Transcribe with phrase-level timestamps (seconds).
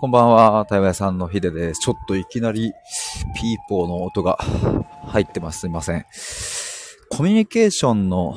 [0.00, 1.80] こんばんは、台湾屋さんのヒデです。
[1.80, 2.72] ちょっといきなり
[3.36, 4.36] ピーポーの音が
[5.06, 5.58] 入ってます。
[5.58, 6.06] すいません。
[7.10, 8.36] コミュニケーションの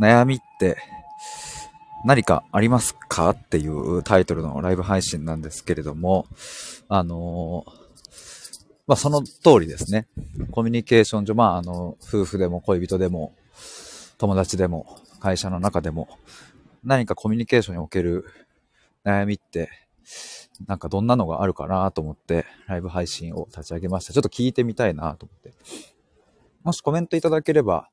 [0.00, 0.78] 悩みって
[2.06, 3.30] 何かありますか？
[3.30, 6.26] っていうタイトルのライブ配信なんですけれども、
[6.88, 7.66] あの
[8.86, 10.06] まあ、その通りですね。
[10.50, 13.34] コミュニケーション上、まあ、あの、夫婦でも恋人でも、
[14.16, 16.08] 友達でも、会社の中でも、
[16.84, 18.24] 何かコミュニケーションにおける
[19.04, 19.68] 悩みって
[20.66, 24.12] なんかどんなのがあるかなと思って、ライブ配信を立ち上げました。
[24.12, 25.54] ちょっと聞いてみたいなと思って。
[26.62, 27.88] もしコメントいただければ、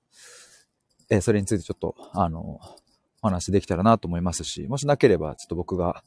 [1.09, 2.59] えー、それについてちょっと、あの、
[3.21, 6.03] お話できたらなと思いますし、もしなければ、ちょっと僕が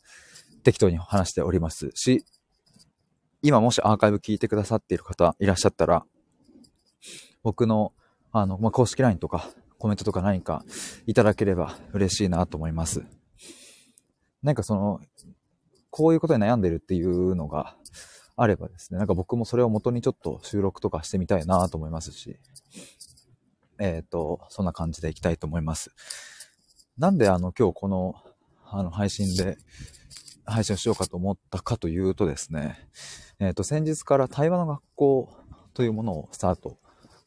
[0.62, 2.24] 適当に話しておりますし、
[3.42, 6.06] 今もしアーカイブ聞いてくださっている方いらっしゃったら、
[7.42, 7.92] 僕の、
[8.32, 10.64] あの、まあ、公式 LINE とか、コメントとか何か
[11.06, 13.04] いただければ嬉しいなと思います。
[14.42, 15.00] なんかその、
[15.96, 17.76] こういうことに悩んでるっていうのが
[18.34, 22.36] あればですね、なんか僕もそれを元にちょっと収録とかしてみたいなと思いますし、
[23.78, 25.92] えっ、ー、と、そんな感じでいきたいと思います。
[26.98, 28.16] なんであの今日この
[28.64, 29.56] あの配信で
[30.44, 32.76] 配信をしようかと思ったかというとですね、
[33.38, 35.36] えっ、ー、と先日から対話の学校
[35.74, 36.76] というものをスタート、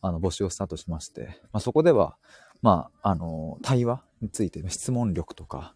[0.02, 2.18] あの募集をスタートしまして、まあ、そこでは、
[2.62, 5.74] まあ、あの、対話についての質問力とか、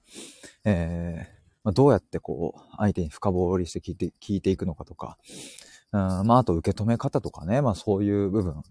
[0.65, 5.17] えーま、どうやってこう、相手に深掘りして聞いて、聞いていくのかとか、
[5.91, 8.63] うん、まあ、あと受け止め方とかね、まあそういう部分、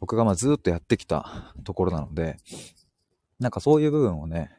[0.00, 2.36] 僕がまあずっとやってきたところなので、
[3.38, 4.50] なんかそういう部分をね、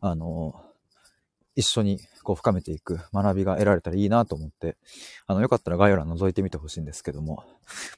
[0.00, 0.54] あの、
[1.54, 4.76] 一緒にこう深めていく学びが得られたらいいなと思って、
[5.26, 7.44] あの、よかったら概要欄覗いてみてほしいんですけども、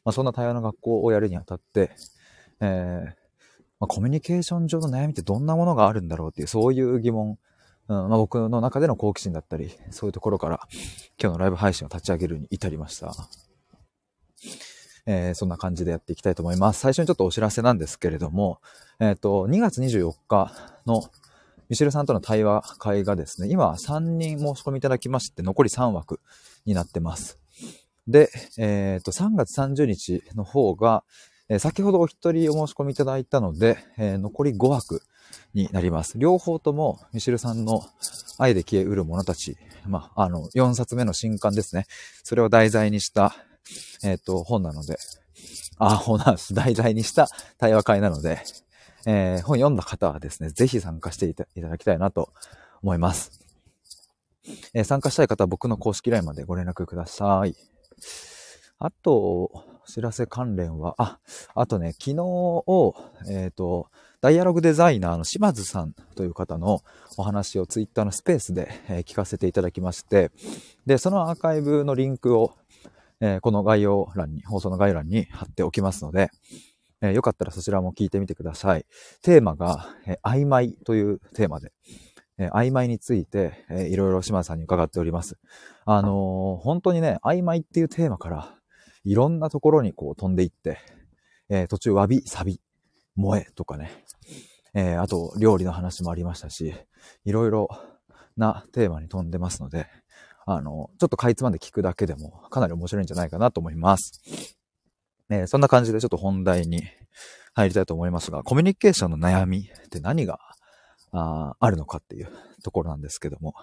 [0.04, 1.90] まあそんな対話の学校をやるにあたって、
[2.60, 3.04] えー、
[3.80, 7.38] まあ、コミュニケーション上の悩みってどんなものがあるんだろうっていう、そういう疑問
[7.88, 10.60] うんまあ、僕の中での好奇心だったり、そういうところから
[11.20, 13.14] 今日のライブ配信を立ち上げるに至りました。
[15.06, 16.80] えー、そんな感じでやっていきたいと思います。
[16.80, 18.60] 最初にちょっとお知らせなんですけれども、
[19.00, 20.52] えっ、ー、と、2月24日
[20.84, 21.02] の
[21.70, 26.20] ミシェルさんとの対話会がですね、今3人申し込みいただきまして、残り3枠
[26.66, 27.38] になってます。
[28.06, 31.04] で、えっ、ー、と、3月30日の方が、
[31.48, 35.00] え先ほどお一人お申し込みいただいたので、え残り5枠
[35.54, 36.18] になります。
[36.18, 37.82] 両方とも、ミシルさんの
[38.38, 41.86] 愛で消えうる者たち、まあ、あの、4冊目の新刊ですね。
[42.22, 43.34] それを題材にした、
[44.02, 44.96] えっ、ー、と、本なので、
[45.78, 46.54] あ、本なんです。
[46.54, 48.42] 題材にした対話会なので、
[49.06, 52.32] えー、本読んだ方はですね、ぜひ参加していただきたいなと
[52.82, 53.40] 思います。
[54.74, 57.54] えー、参加したい方は僕の公式 LINE までご連絡ください。
[58.78, 61.18] あと、お知らせ関連は、あ、
[61.54, 62.94] あとね、昨日を、
[63.28, 66.80] えっ、ー、と、ダイアログデザイナーの島津さんという方の
[67.16, 68.68] お話をツイッターのスペースで、
[69.06, 70.32] 聞かせていただきまして、
[70.86, 72.52] で、そのアーカイブのリンクを、
[73.20, 76.30] えこの概要欄に、放送の概要欄に貼っておきますので、
[77.00, 78.86] えよかったらそちらも聞いてみてください。
[79.22, 81.72] テーマが、え曖昧というテーマで、
[82.38, 85.38] え曖昧について、えいろいろ島津さんに伺っております。
[85.84, 88.52] あのー、本当にね、曖昧っていうテーマから、
[89.04, 90.78] いろんなところにこう飛んでいって、
[91.48, 92.60] えー、途中、わび、さび、
[93.18, 94.04] 萌えとかね、
[94.74, 96.74] えー、あと料理の話もありましたし、
[97.24, 97.68] いろいろ
[98.36, 99.86] なテーマに飛んでますので、
[100.46, 104.22] あの、ちょっとかいつまんで聞くだけでもかなり面白いんじゃないかなと思います。
[105.30, 106.84] え、そんな感じでちょっと本題に
[107.54, 110.38] 入りたいと思いますが、コミュニケーションの悩みって何が
[111.12, 112.28] ああるのかっていう
[112.62, 113.54] ところなんですけども、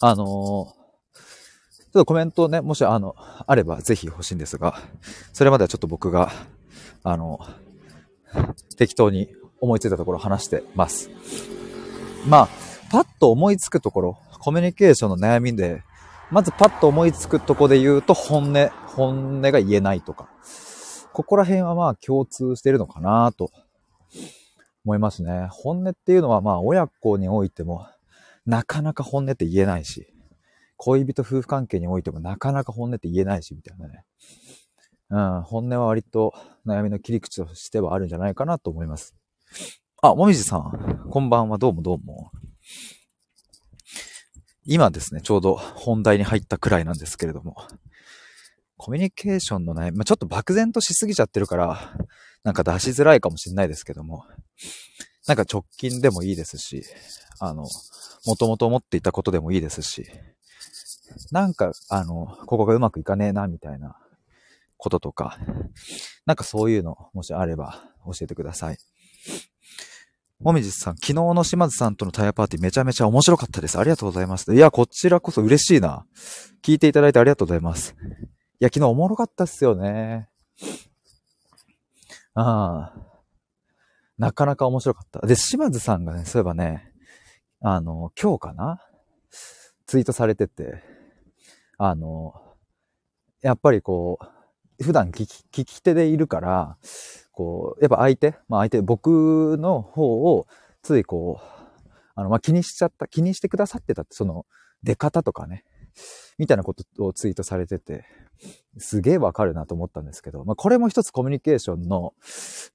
[0.00, 4.78] あのー、ちょっとコメントね、もしあの、あればぜひ欲しいんですが、
[5.32, 6.30] それまではちょっと僕が、
[7.02, 7.40] あの、
[8.76, 9.28] 適当に
[9.60, 11.10] 思いついたところ話してます。
[12.26, 12.48] まあ、
[12.90, 15.82] パッと思いつくところ、コミュニケーションの悩みで、
[16.30, 20.28] まずパッと思いつくとこで言うと本音、本音が言えないとか。
[21.12, 23.50] ここら辺はまあ共通してるのかなと
[24.84, 25.48] 思いますね。
[25.50, 27.86] 本音っていうのはまあ親子においても
[28.46, 30.08] なかなか本音って言えないし、
[30.76, 34.04] 恋人夫婦関係においてもなかなか本音って言えないし、みたいなね。
[35.10, 36.34] うん、本音は割と
[36.66, 39.14] 悩みの切り口としてはあるんじゃないかなと思います。
[40.02, 42.30] あ、もみじさん、こんばんは、どうもどうも。
[44.66, 47.56] 今ですね、ちょうど本題に入ったくらいなんですけれども、
[48.76, 51.96] コミュニケーションの悩み、まあ、ちょっと漠然としすぎちゃってるから、
[52.42, 54.24] なんか出しづらいかもしれないですけども、
[55.26, 56.82] なんか直近でもいいですし、
[57.40, 57.64] あの、
[58.26, 60.06] もともと思っていたことでもいいですし、
[61.30, 63.96] なんか、あの、ここがうまくいかねえな、みたいな
[64.76, 65.38] こととか、
[66.26, 68.78] なんかそういうの、もしあれば教えてください。
[70.40, 73.78] もみじさん、昨日の島津さんとのタイヤパーティーめちゃめちゃ面白かったです。
[73.78, 74.52] ありがとうございます。
[74.54, 76.06] いや、こちらこそ嬉しいな。
[76.62, 77.94] 聞いていただいてありがとうございます。
[78.00, 78.04] い
[78.58, 80.28] や、昨日おもろかったっすよね。
[82.34, 83.04] ああ。
[84.18, 85.26] なかなか面白かった。
[85.26, 86.92] で、島津さんがね、そういえばね、
[87.60, 88.80] あの、今日かな？
[89.86, 90.82] ツイートされてて、
[91.78, 92.34] あの、
[93.40, 94.18] やっぱりこ
[94.78, 96.76] う、普段聞き、聞き手でいるから、
[97.34, 100.46] こう、やっぱ相手、まあ相手、僕の方を、
[100.82, 104.46] ついこう、あの、まあ気にしちゃった、気にしてくださってたって、その、
[104.82, 105.64] 出方とかね、
[106.38, 108.04] みたいなことをツイートされてて、
[108.78, 112.14] すげえわかるなと思ったんですけど、まあこれも一つコミュニケーションの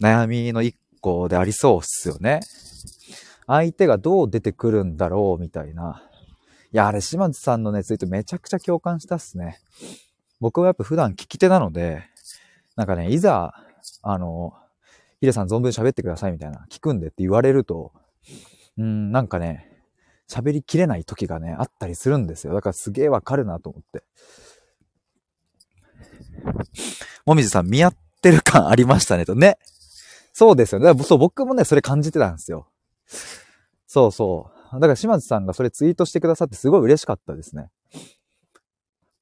[0.02, 2.42] 悩みの一個でありそうっすよね。
[3.48, 6.04] 相手がどう出てくるんだろうみたいな。
[6.72, 9.60] いや、あれ、島津さんのね、ツイートめちゃくちゃ共感したっすね。
[10.40, 12.04] 僕はやっぱ普段聞き手なので、
[12.76, 13.54] なんかね、いざ、
[14.02, 14.54] あの、
[15.20, 17.92] ヒデさん存分喋ってくださいみたいな、聞くんでって言われると、
[18.78, 19.66] うん、なんかね、
[20.30, 22.54] 喋りきれない時がね、あったりするんですよ。
[22.54, 24.04] だからすげえわかるなと思って。
[27.26, 29.58] もみじさん、見合ってる感ありましたね、とね。
[30.34, 30.86] そうですよね。
[30.86, 32.70] だからそう、僕もね、それ感じてたんですよ。
[33.88, 34.74] そうそう。
[34.74, 37.70] だから島津さんがそれツイートしてくださってすごい嬉しかったですね。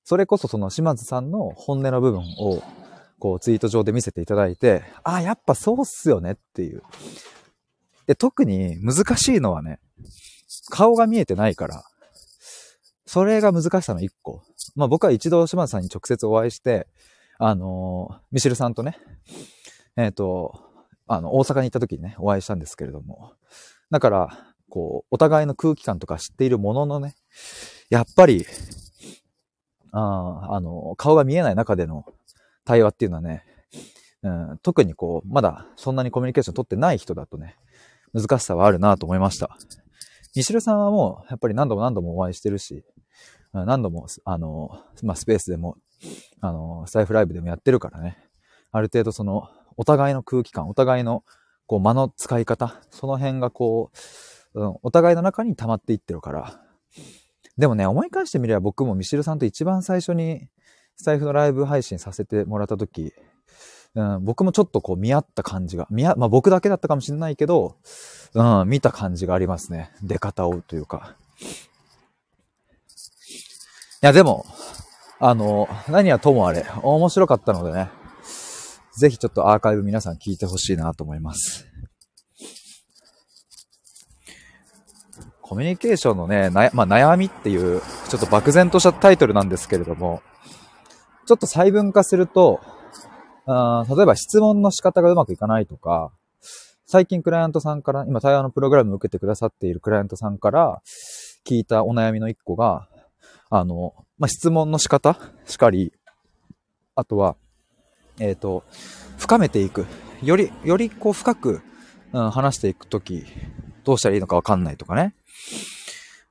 [0.04, 2.62] それこそその島津さんの本音の部分を
[3.20, 6.84] こうツイート上で見せていただいて、ああ、やっぱそうっすよねっていう。
[8.06, 9.80] で、特に難しいのはね、
[10.70, 11.84] 顔が見えてないから、
[13.06, 14.44] それが難しさの一個。
[14.76, 16.88] まあ僕は一度島津さんに直接お会いして、
[17.40, 18.98] あのー、ミシルさんとね、
[19.96, 20.60] えっ、ー、と、
[21.08, 23.34] あの、大阪に行った時にね、お会いしたんですけれども。
[23.90, 27.16] だから、こう、お互いの空気感とか知っているもののね、
[27.90, 28.46] やっぱり、
[29.92, 32.06] ああの、顔が見えない中での
[32.68, 33.46] 対話っていうのはね、
[34.24, 37.56] うん、特にこう、まだそんなにコミュニケーション取ってない人だとね、
[38.14, 39.58] 難しさはあるなと思いました。
[40.36, 42.84] ミシルさんはもう、やっぱり何度も何度もお会いしてるし、
[43.54, 45.78] 何度も、あの、まあ、スペースでも、
[46.42, 48.18] あの、スタイフライブでもやってるからね、
[48.72, 51.24] ある程度その、お互いの空気感、お互いの、
[51.66, 53.92] こう、間の使い方、その辺がこ
[54.54, 56.62] う、お互いの中に溜まっていってるから、
[57.58, 60.50] でもね、思い返してみれば僕もミシルさんと一番最初に
[60.98, 63.14] スタイフのライブ配信させてもらった時、
[63.94, 67.76] うん、僕もちょっとこう見合った感じが、見合、まあ僕だけだったかもしれないけど、
[68.34, 69.92] うん、見た感じがありますね。
[70.02, 71.16] 出方をというか。
[74.04, 74.46] いや、でも、
[75.20, 77.90] あの、何はともあれ、面白かったのでね、
[78.98, 81.68] ぜひちょっとアーカイブ皆さん聞いてほしいなと思います。
[85.42, 90.22] コミュニケーションのね、まあ、悩みっていう、ちょっと漠然としたタイトルなんですけれども、
[91.28, 92.62] ちょっと細分化すると、
[93.46, 96.12] あ例えば質問の仕方がうまくいかないとか、
[96.86, 100.82] 最近クライアントさんから、今対話のプログラムを受けてくださっているクライアントさんから
[101.46, 102.88] 聞いたお悩みの一個が、
[103.50, 105.92] あの、まあ、質問の仕方しかり、
[106.96, 107.36] あとは、
[108.20, 108.64] えっ、ー、と、
[109.18, 109.86] 深めていく。
[110.24, 111.62] より、よりこう深く、
[112.14, 113.26] うん、話していくとき、
[113.84, 115.14] どうしたらいいのかわかんないとかね。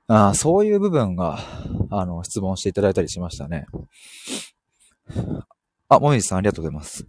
[0.08, 1.38] あそういう部分が、
[1.90, 3.66] あの、質問していただいたりしましたね。
[5.88, 7.06] あ、もみじさんありがとうございます。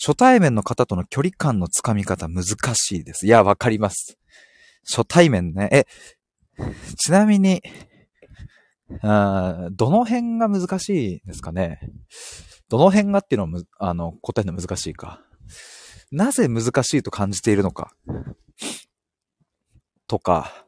[0.00, 3.26] 初対面の方との距離感のつかみ方難しいです。
[3.26, 4.18] いや、わかります。
[4.88, 5.68] 初対面ね。
[5.72, 5.86] え、
[6.96, 7.62] ちなみに、
[9.02, 11.78] あどの辺が難しいですかね？
[12.68, 15.22] どの辺がっていうのも、あの、答えるの難しいか。
[16.10, 17.92] なぜ難しいと感じているのか？
[20.06, 20.64] とか、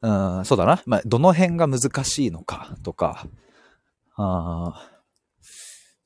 [0.00, 0.82] うん、そうだな。
[0.86, 2.76] まあ、どの辺が難しいのか？
[2.82, 3.28] とか、
[4.16, 4.97] あ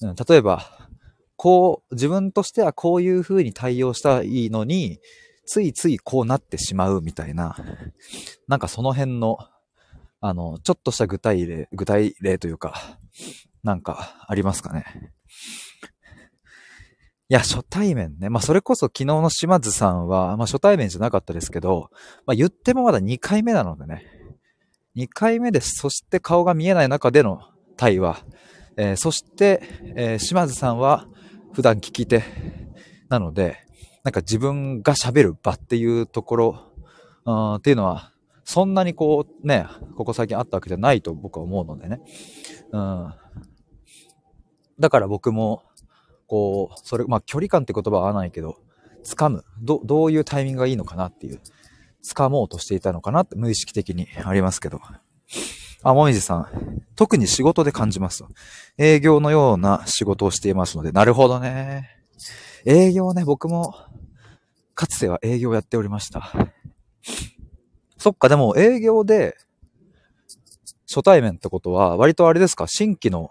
[0.03, 0.89] うん例えば、
[1.37, 5.01] こう、自分としてはこういう風に対応したらいいのに、
[5.45, 7.57] ついついこうなってしまうみたいな、
[8.49, 9.39] なんかその辺の、
[10.21, 12.99] あの、ちょっとした具体例、具体例というか、
[13.65, 14.85] なんかありますかね。
[17.29, 18.29] いや、初対面ね。
[18.29, 21.89] まあ、それこそ昨日の島津さんは、まあ、初対面じゃなかったですけど、
[22.27, 24.05] まあ、言ってもまだ2回目なのでね。
[24.97, 25.77] 2回目です。
[25.77, 27.41] そして顔が見えない中での
[27.77, 28.23] 対話。
[28.77, 29.63] えー、そして、
[29.97, 31.07] えー、島津さんは
[31.53, 32.23] 普段聞き手
[33.09, 33.59] なので、
[34.05, 36.65] なんか自分が喋る場っていうところ、
[37.25, 38.13] うん、っていうのは、
[38.45, 42.01] そんなにこうね、ここ最近あったわけじゃないと僕は思うのでね。
[42.73, 43.15] うん。
[44.81, 45.63] だから僕も、
[46.27, 48.57] こう、それ、まあ、距離感って言葉は合わないけど、
[49.05, 49.45] 掴む。
[49.61, 51.41] ど、どういうタイミングがいいのかなっていう、
[52.05, 54.81] 掴もうとしていたのかなって無意識的にありますけど。
[55.83, 56.83] あ、もみじさん。
[56.95, 58.25] 特に仕事で感じます。
[58.79, 61.89] 営業のような仕事をしていますので、なるほどね。
[62.65, 63.75] 営業ね、僕も、
[64.75, 66.33] かつては営業やっておりました。
[67.99, 69.37] そっか、でも営業で
[70.89, 73.31] 初対面ってことは、割とあれですか、新規の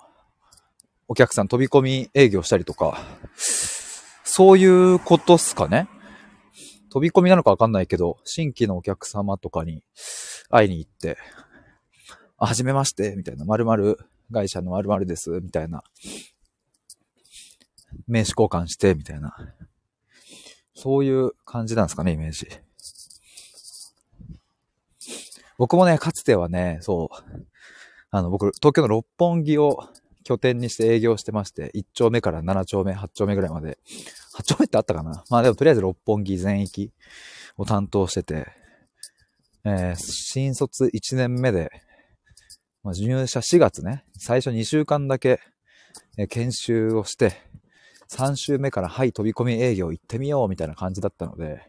[1.08, 3.02] お客さん飛び込み営業したりとか、
[4.24, 5.88] そういうことっすかね？
[6.90, 9.84] 飛び込みなのかわかんないけど、新規のお客様とかに
[10.50, 11.18] 会いに行って、
[12.44, 14.00] あ、はじめまして、みたいな、〇〇
[14.34, 15.84] 会社の〇〇です、みたいな。
[18.08, 19.36] 名刺交換して、みたいな。
[20.74, 22.48] そういう感じなんですかね、イメージ。
[25.60, 27.16] 僕もね、かつてはね、そう、
[28.10, 29.88] あの、僕、東京の六本木を
[30.24, 33.78] 拠点にして営業してまして、1丁目から7丁目、8丁目ぐらいまで。
[34.36, 35.24] 8丁目ってあったかな？
[35.30, 36.92] まあでもとりあえず六本木全域
[37.58, 38.48] を担当してて、
[39.64, 41.70] えー、新卒1年目で、
[42.84, 45.40] まあ、入社4月ね、最初2週間だけ、
[46.18, 47.34] え、研修をして、
[48.10, 51.62] 3週目からはい飛び込み営業行ってみようみたいな感じだったので、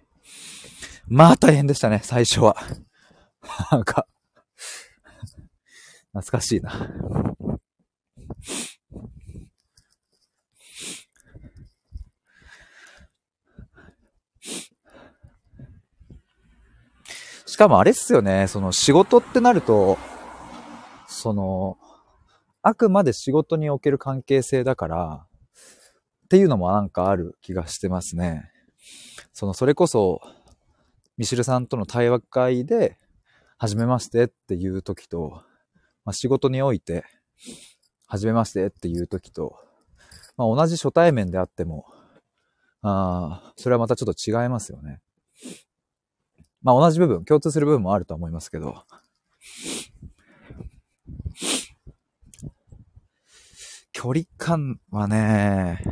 [1.08, 2.56] まあ大変でしたね、最初は。
[3.70, 4.06] なんか、
[6.12, 6.72] 懐かしいな。
[17.44, 19.98] しかもあれっすよね、その仕事ってなると、
[21.22, 21.78] その、
[22.62, 25.26] あくまで仕事における関係性だから、
[26.24, 28.50] っていうのもなんかある気がしてますね。
[29.32, 30.20] その、それこそ、
[31.16, 32.98] ミシルさんとの対話会で、
[33.56, 35.44] はじめましてっていう時と、
[36.04, 37.04] まあ、仕事において、
[38.08, 39.54] はじめましてっていう時と、
[40.36, 41.86] まあ、同じ初対面であっても、
[42.82, 45.00] あそれはまたちょっと違いますよね。
[46.62, 48.82] まあ同じ部分、共通する部分もあると思いますけど、
[53.92, 55.82] 距離感はね、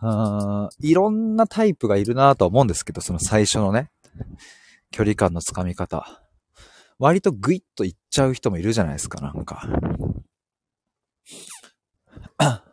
[0.00, 3.90] あいろんなタイプがいるなと思うんですけど、その最初のね、
[4.90, 6.22] 距離感のつかみ方。
[6.98, 9.66] 割とグイッといっちゃう人もいるじゃないですか、なんか。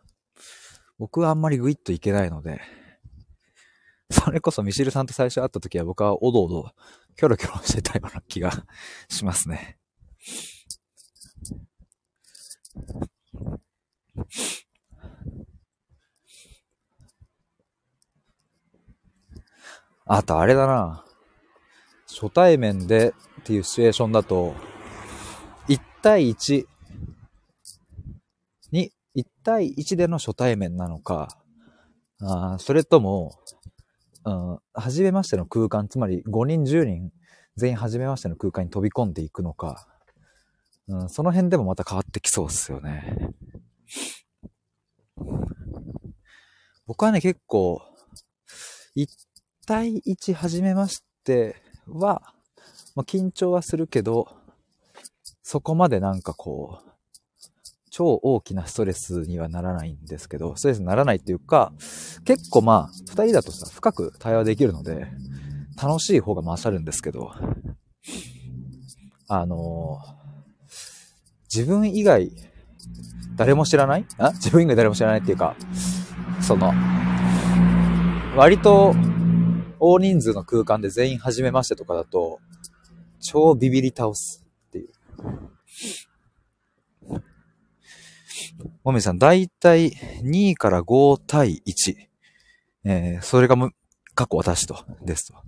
[0.98, 2.60] 僕はあんまりグイッといけないので、
[4.10, 6.72] それこそミシルさんと最初会った時は僕はおどおど
[7.16, 8.50] キョロキョロしてたような気が
[9.08, 9.78] しますね。
[20.06, 21.04] あとあれだな。
[22.08, 24.54] 初対面でっていうシチュエーションだと、
[25.68, 26.66] 1対1
[28.72, 31.28] に、1対1での初対面なのか、
[32.20, 33.38] あそれとも、
[34.24, 37.12] うん、初めましての空間、つまり5人10人
[37.56, 39.86] 全員初めましての空間に飛び込んでいくのか、
[40.90, 43.16] うん、その辺でもまた変わってきそうっすよね。
[46.86, 47.80] 僕はね、結構、
[48.96, 49.06] 1
[49.66, 52.34] 対1初めましては、
[52.96, 54.26] まあ、緊張はするけど、
[55.44, 56.90] そこまでなんかこう、
[57.92, 61.72] 超大きなストレスにはならないんですけど、ストレスにならないっていうか、
[62.24, 65.06] 結構まあ、二人だとさ、深く対話できるので、
[65.80, 67.30] 楽しい方が勝るんですけど、
[69.28, 70.19] あのー、
[71.52, 72.30] 自分以外、
[73.36, 74.06] 誰も知らない？
[74.18, 74.30] あ？
[74.32, 75.56] 自分以外誰も知らないっていうか、
[76.40, 76.72] その、
[78.36, 78.94] 割と、
[79.80, 82.38] 大人数の空間で全員初めましてとかだと、
[83.20, 84.90] 超ビビり倒すっていう。
[88.84, 89.90] もみさん、だいたい
[90.22, 91.96] 2から5対1。
[92.84, 93.72] えー、それがむ、
[94.14, 95.42] 過去私と、ですと。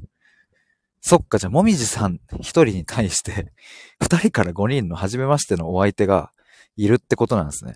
[1.04, 3.52] そっか、じゃあ、もみじさん一人に対して、
[4.00, 6.32] 二人から五人の初めましてのお相手が
[6.76, 7.75] いるってことなんですね。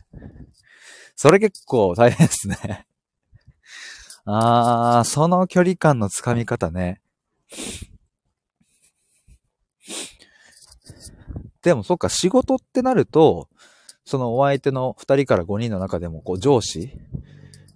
[1.17, 2.87] それ結構大変ですね。
[4.27, 7.01] あー、その距離感のつかみ方ね。
[11.63, 13.49] でもそっか、仕事ってなると、
[14.05, 16.93] そのお相手の2人から5人の中でも、こう、上司、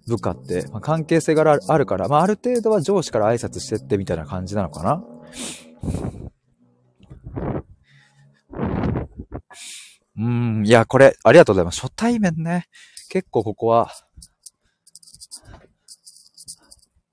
[0.07, 5.03] 部下って、まあ、関係性があるから、まあ、ある程度は上司から挨拶してってみたいな感じなのかな
[10.17, 11.81] うん、いや、これ、ありがとうございます。
[11.81, 12.67] 初対面ね。
[13.09, 13.91] 結構ここは、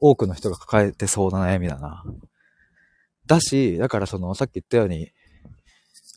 [0.01, 2.05] 多くの人が抱えてそうな悩みだな。
[3.27, 5.11] だし、だからその、さっき言ったように、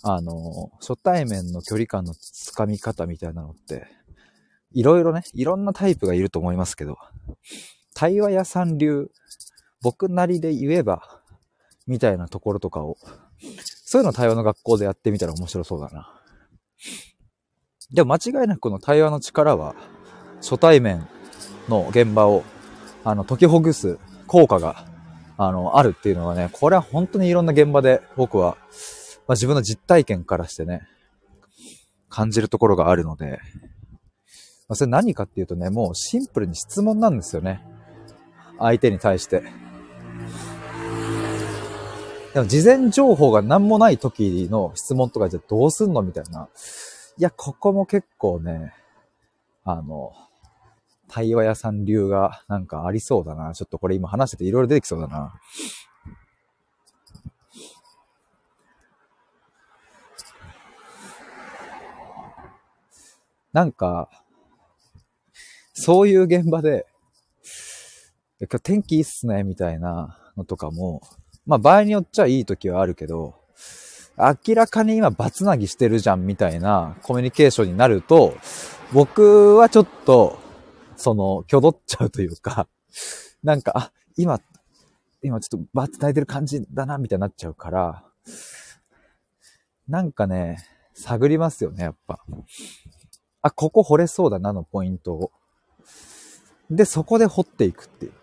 [0.03, 3.88] あの、初対面の距離感のつかみ方みたいなのって、
[4.74, 6.98] いろいろね、いろんなタイプがいると思いますけど、
[7.93, 9.12] 対話屋さん流、
[9.81, 11.20] 僕なりで言えば、
[11.88, 12.97] みたいなところとかを、
[13.63, 16.13] そういうの対話の学校でやってみたら面白そうだな。
[17.93, 19.75] でも間違いなくこの対話の力は、
[20.38, 21.07] 初対面
[21.67, 22.43] の現場を、
[23.03, 24.91] あの、解きほぐす効果が
[25.43, 28.57] あの、あるっていうのはね、これは本当にいろんな現場で僕は、
[29.27, 30.83] まあ、自分の実体験からしてね、
[32.09, 33.39] 感じるところがあるので、
[34.67, 37.65] まあ、それ何かっていうとね、もうシンプルに質問なんですよね。
[38.59, 39.41] 相手に対して。
[42.33, 46.47] でも事前情報が何もない時の質問とかじゃどうすんのみたいな。
[47.17, 48.73] いや、ここも結構ね、
[49.65, 50.13] あの、
[51.09, 53.53] 対話屋さん流がなんかありそうだな。
[53.53, 55.33] ちょっとこれ今話してていろいろ出てきそうだな。
[63.51, 64.09] なんか、
[65.73, 66.85] そういう現場で、
[68.39, 71.01] 今日天気いいっすね、みたいなのとかも、
[71.45, 73.36] まあ場合によっちゃいい時はあるけど、
[74.17, 78.36] 明らかに今バツナギしてるじゃんみたいなコミュニケーションになると、
[78.93, 80.38] 僕はちょっと、
[80.95, 82.67] その、挙動っちゃうというか、
[83.41, 84.39] なんか、あ、今、
[85.24, 88.03] 今ちょっとバツ泣いてる感じだな、みたいになっちゃうから、
[89.88, 90.57] なんかね、
[90.93, 92.24] 探りますよね、やっぱ。
[93.41, 95.31] あ、ここ掘れそうだなのポイントを。
[96.69, 98.13] で、そこで掘っていくっていう。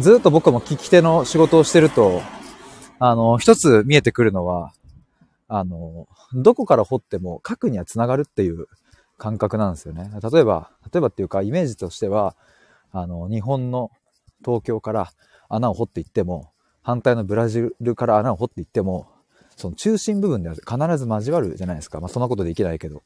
[0.00, 2.22] ずっと僕も聞き手の仕事をしてると、
[3.00, 4.72] あの、一つ見えてくるのは、
[5.48, 8.68] あの、どこから掘っても核には繋がるっていう
[9.16, 10.10] 感覚なんですよね。
[10.32, 12.36] 例えば、例えばっていうか、イメージとしては、
[12.92, 13.90] あの、日本の
[14.44, 15.10] 東京から
[15.48, 16.52] 穴を掘っていっても、
[16.82, 19.08] 反対のブラジルから穴を掘っていっても、
[19.56, 20.64] その中心部分では必
[20.96, 21.98] ず交わるじゃないですか。
[21.98, 23.02] まあ、そんなことできないけど。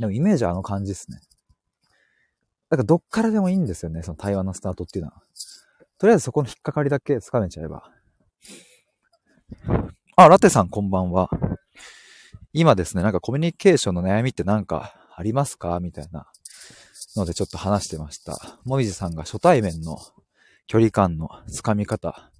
[0.00, 1.20] でもイメージはあの感じですね。
[2.70, 5.22] だからどっからでもいいんですよね、その対話のスタートっていうのは。
[5.98, 7.90] とりあえずそこの引っかかりだけ掴めちゃえば。
[10.16, 11.30] あ、ラテさんこんばんは。
[12.52, 15.80] 今ですね、なんかコミュニケーションの悩みってなんかありますか？
[15.80, 16.26] みたいな
[17.16, 18.36] のでちょっと話してました。
[18.64, 19.98] もみじさんが初対面の
[20.66, 22.30] 距離感のつかみ方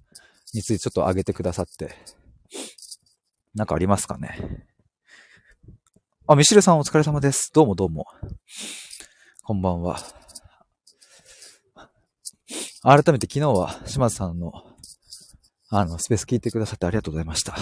[0.53, 1.95] についてちょっと上げてくださって、
[3.55, 4.67] なんかありますかね？
[6.27, 7.51] あ、ミシルさんお疲れ様です。
[7.53, 8.05] どうもどうも。
[9.43, 9.97] こんばんは。
[12.83, 14.53] 改めて昨日は島津さんの
[15.69, 17.57] あの、スペース聞いてくださってありがとうございました。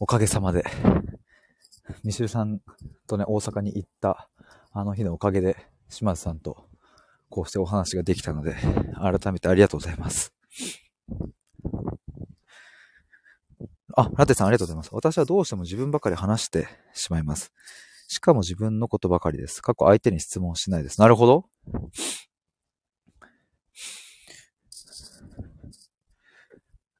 [0.00, 0.64] おかげさまで、
[2.04, 2.60] ミシルさん
[3.06, 4.30] とね、大阪に行った
[4.72, 5.56] あの日のおかげで、
[5.90, 6.64] 島津さんと
[7.28, 8.56] こうしてお話ができたので、
[8.94, 10.32] 改めてありがとうございます。
[13.94, 14.90] あ、ラテさんありがとうございます。
[14.92, 17.52] 私はどうしても自分ばかり話してしまいます。
[18.06, 19.60] しかも自分のことばかりです。
[19.60, 20.98] 過去相手に質問しないです。
[20.98, 21.44] なるほど。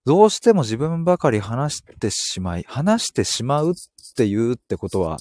[0.08, 3.74] どうしても自分ばかり話してしまい、話してしまうっ
[4.16, 5.18] ていうってことは、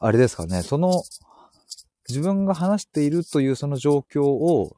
[0.00, 1.00] あれですかね、その、
[2.08, 4.76] 自分が話しているというその状況を、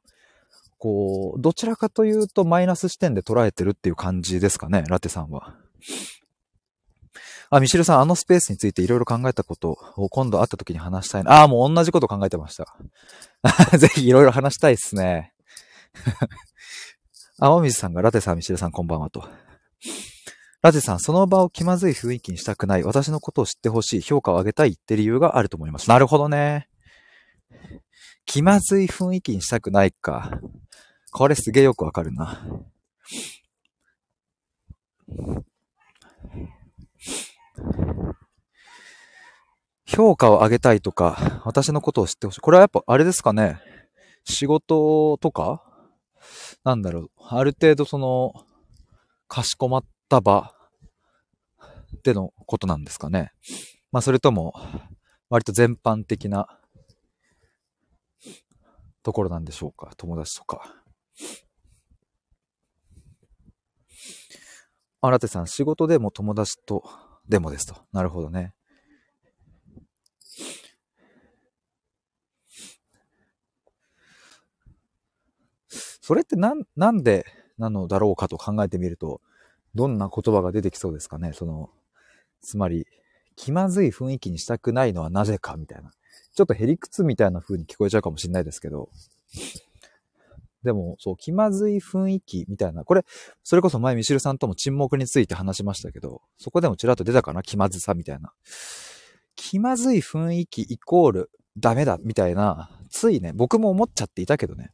[0.76, 5.54] こう、どちらかというとマイナス視点で捉えてるっていう感じですかね、ラテさんは。
[7.48, 11.32] あ、ミシルさん、あのスペースについていろいろ考えたことを今度会った時に話したいな。
[11.32, 12.76] ああ、もう同じこと考えてました。
[13.78, 15.32] ぜひいろいろ話したいっすね。
[17.40, 19.22] 青水さんがラテさん、ミシルさんこんばんはと。
[20.60, 22.82] ラテさん、その場を気まずい雰囲気にしたくない。
[22.82, 24.00] 私のことを知ってほしい。
[24.00, 25.88] 評価を上げたいって理由があると思います。
[25.88, 26.68] なるほどね。
[28.26, 30.40] 気まずい雰囲気にしたくないか。
[31.12, 32.44] これすげえよくわかるな。
[39.86, 42.40] 評価を上げたいとか、私のことを知ってほしい。
[42.40, 43.60] これはやっぱあれですかね。
[44.24, 45.62] 仕事とか？
[46.64, 48.32] なんだろう、ある程度その、
[49.26, 50.54] かしこまった場
[52.02, 53.32] でのことなんですかね。
[53.92, 54.54] まあそれとも、
[55.30, 56.58] 割と全般的な
[59.02, 59.92] ところなんでしょうか。
[59.96, 60.74] 友達とか。
[65.00, 66.82] 新手さん、仕事でも友達と
[67.28, 67.76] でもですと。
[67.92, 68.52] なるほどね。
[76.08, 77.26] それってな、なんで
[77.58, 79.20] なのだろうかと考えてみると、
[79.74, 81.34] どんな言葉が出てきそうですかね？
[81.34, 81.68] その、
[82.40, 82.86] つまり、
[83.36, 85.90] 気まずい雰囲気にしたくないのはなぜかみたいな。
[86.34, 88.88] ちょっとへりくつみたいな風に聞こえちゃうかもしれないですけど。
[90.62, 92.84] でも、そう、気まずい雰囲気みたいな。
[92.84, 93.04] これ、
[93.44, 97.42] それこそ前ミシルさんとも沈黙について話しましたけど、そこでもちらっと出たかな？
[97.42, 98.32] 気まずさみたいな。
[99.36, 104.70] 気まずい雰囲気イコールダメだみたいな、ついね、僕も思っちゃっていたけどね。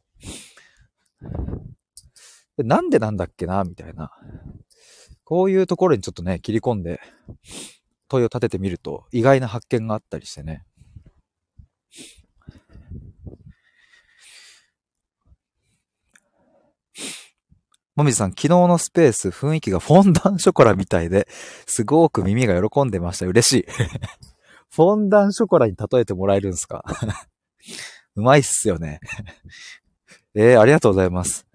[2.57, 4.11] でなんでなんだっけな、みたいな。
[5.23, 7.01] こういうところにちょっとね、切り込んで、
[8.07, 10.65] 問いを立ててみると、意外な発見があったりしてね。
[17.95, 21.27] もみじさん、昨日のスペース、雰囲気がフォンダンショコラみたいで、
[21.65, 23.25] すごく耳が喜んでました。
[23.25, 23.65] 嬉しい。
[24.69, 26.83] フォンダンショコラに例えてもらえるんすか？
[28.15, 28.99] うまいっすよね。
[30.37, 31.45] えー、ありがとうございます。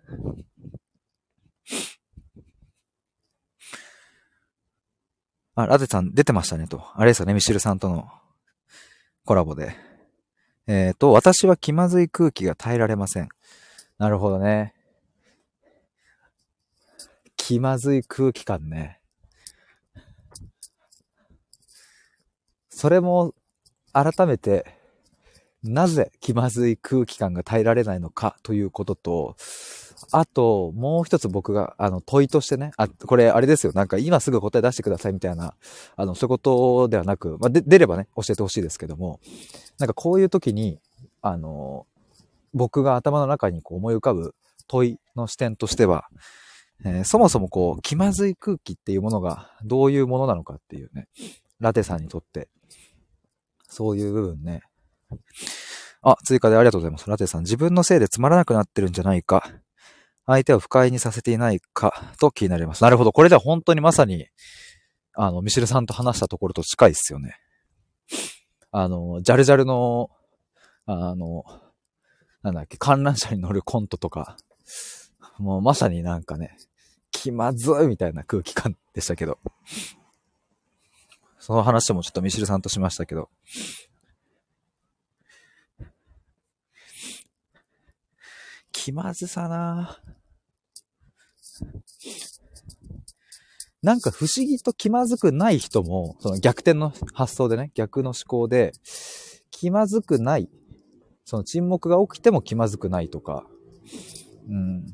[5.55, 6.83] あ、ラテさん出てましたねと。
[6.95, 8.09] あれですよね、ミシルさんとの
[9.27, 9.77] コラボで。
[10.67, 13.29] えっ、ー、と、私は気まずい空気が耐えられません。
[13.99, 14.75] なるほどね。
[17.37, 19.01] 気まずい空気感ね。
[22.71, 23.35] それも
[23.93, 24.80] 改めて、
[25.63, 29.37] なぜ気まずい空気感が耐えられないのかということと、
[30.13, 33.73] あと、もう一つ僕が、あの、問いとしてね、あ、これ、あれですよ。
[33.75, 35.55] なんか、今すぐ答え出してくださいみたいな、
[35.95, 39.21] あの、そういうことではなく、まあ、で、出ればね、教えてほしいですけども、
[39.79, 40.81] なんかこういう時に、
[41.21, 41.87] あの、
[42.55, 44.35] 僕が頭の中にこう思い浮かぶ
[44.67, 46.09] 問いの視点としては、
[46.85, 51.09] えー、そもそもこう、気まずい空気っていうものがどういうものなのかっていうね、
[51.61, 52.49] ラテさんにとって、
[53.69, 54.63] そういう部分ね。
[56.03, 57.09] あ、追加でありがとうございます。
[57.09, 59.51] ラテさん、自分のせいでつまらなくなってるんじゃないか。
[60.27, 62.83] 相手を不快にさせていないかと気になります。
[62.83, 63.13] なるほど。
[63.13, 64.29] これでは本当にまさに、
[65.15, 67.37] あの、ミシルさんと話したところと近いっすよね。
[68.71, 70.11] あの、ジャルジャルの、
[70.87, 71.45] あの、
[72.43, 74.37] なんだっけ、観覧車に乗るコントとか、
[75.39, 76.57] もうまさになんかね、
[77.11, 79.39] 気まずいみたいな空気感でしたけど。
[81.39, 83.31] その話もちょっとミシルさんとしましたけど。
[88.83, 89.99] 気まずさな。
[93.83, 98.73] なんか不思議と気まずくない人も、その逆転の発想でね、逆の思考で、
[99.51, 100.49] 気まずくない、
[101.27, 103.47] その沈黙が起きても気まずくないとか、
[104.49, 104.87] うん。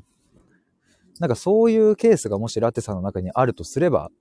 [1.19, 4.11] なんかそういうケースがもしラテさんの中にあるとすれば、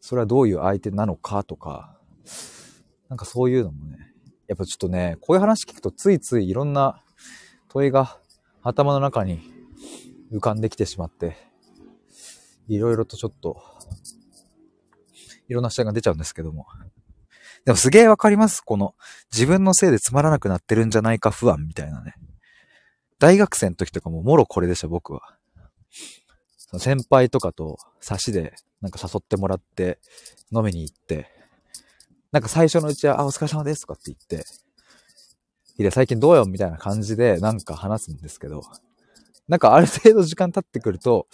[0.00, 1.98] それはどういう相手なのかとか、
[3.08, 4.14] なんかそういうのもね、
[4.46, 7.02] やっぱちょっとね、こういう話聞くとついついいろんな
[7.66, 8.20] 問いが
[8.68, 9.40] 頭の中に
[10.32, 11.36] 浮かんできてしまって、
[12.66, 13.62] いろいろとちょっと、
[15.48, 16.66] いろんな視点が出ちゃうんですけども。
[17.64, 18.62] でもすげえわかります。
[18.62, 18.96] この
[19.32, 22.14] 自分のせいでつまらなくなってるんじゃないか不安みたいなね。
[23.20, 25.38] 大学生の時とかももろこれでした、僕は。
[26.56, 30.00] その先輩とかと差しでなんか誘ってもらって
[30.52, 31.28] 飲みに行って、
[32.32, 34.44] なんか最初のうちは、あ、お疲れ様ですとかって言って、
[35.78, 38.62] いや、最近どうよみたいな感じでなんか話すんですけど、
[39.48, 41.26] なんかある程度時間経ってくると、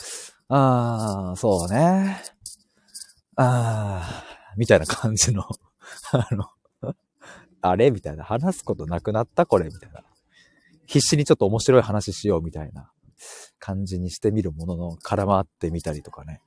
[0.49, 2.21] あー、そうね。
[3.37, 5.45] あー、みたいな感じの
[6.13, 6.47] あの
[7.63, 8.25] あれみたいな。
[8.25, 10.03] 話すことなくなったこれみたいな。
[10.87, 12.93] 必死にちょっと面白い話しようみたいな
[13.61, 16.43] 感じにしてみるものの絡まってみたりとかね。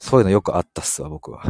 [0.00, 1.42] そういうのよくあったっすわ、僕は。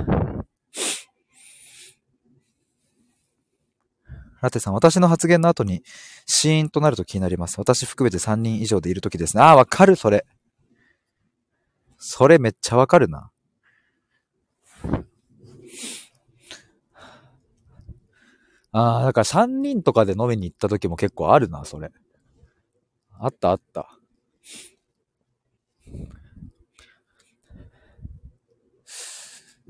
[4.40, 5.82] ラテさん、私の発言の後に
[6.26, 7.58] シーンとなると気になります。
[7.58, 9.42] 私含めて3人以上でいるときですね。
[9.42, 10.24] ああ、わかる、それ。
[11.98, 13.30] それめっちゃわかるな。
[18.70, 21.90] ああ、だから3人とかで飲みに行った時も結構あるな、それ。
[23.18, 23.88] あったあった。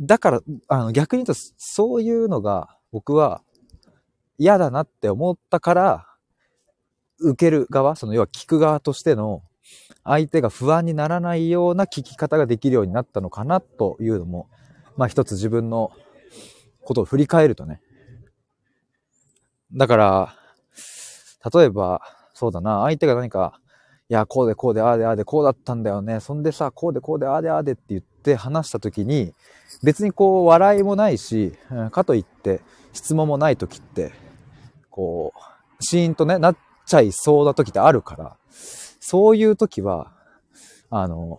[0.00, 3.42] だから、あの、逆に言うと、そういうのが僕は
[4.38, 6.06] 嫌だなって思ったから、
[7.20, 9.42] 受ける側、その要は聞く側としての
[10.04, 14.48] 相手が不安にならないような聞き方ができるようになったのかなというのも、
[14.96, 15.92] まあ一つ自分の
[16.82, 17.80] ことを振り返るとね。
[19.74, 20.34] だから、
[21.52, 22.00] 例えば、
[22.32, 23.60] そうだな、相手が何か、
[24.08, 26.20] いや、こうでこうで、ああでああで、こうだったんだよね。
[26.20, 29.34] そんでさ、こうでこうで、ああでああでって言って話した時に、
[29.82, 31.52] 別にこう、笑いもないし、
[31.90, 32.62] かといって、
[32.94, 34.12] 質問もない時って、
[34.98, 35.38] こう、
[35.78, 38.36] シーンとね、なっちゃいそうな時ってあるから、
[38.98, 40.12] そういう時は、
[40.90, 41.38] あの、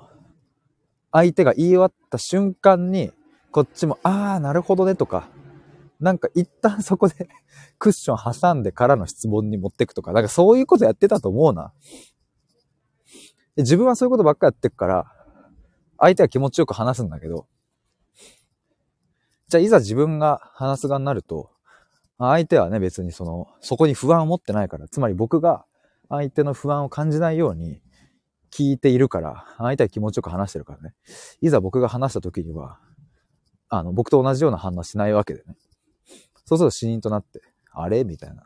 [1.12, 3.12] 相手が言い終わった瞬間に、
[3.52, 5.28] こっちも、ああ、なるほどねとか、
[6.00, 7.28] なんか一旦そこで
[7.80, 11.74] クッション挟んでからの質問に持ってくとか、なんかそういうことやってたと思うな。
[13.58, 15.12] 自分はそういうことばっかやってくから、
[15.98, 17.45] 相手は気持ちよく話すんだけど、
[19.50, 21.52] じゃあいざ自分が話す側になると、
[22.19, 25.65] 相手はね別にその、そこに不安を持ってないから、つまり僕が
[26.10, 27.82] 相手の不安を感じないように
[28.51, 30.93] 聞いているから、相手は気持ちよく話してるからね。
[31.41, 32.79] いざ僕が話した時には、
[33.69, 35.55] あの、僕と同じような反応しないわけでね。
[36.45, 38.03] そうすると死因となって、あれ？
[38.03, 38.43] みたいな。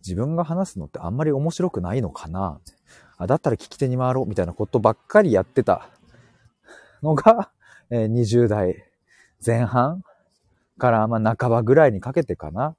[0.00, 2.58] 自分が話すのってあんまり面白くないのかな？
[3.18, 4.26] あ、だったら聞き手に回ろう？
[4.26, 5.90] みたいなことばっかりやってた
[7.02, 7.50] のが、
[7.90, 8.84] え、20代
[9.44, 10.02] 前半
[10.78, 12.74] からまあ半ばぐらいにかけてかな。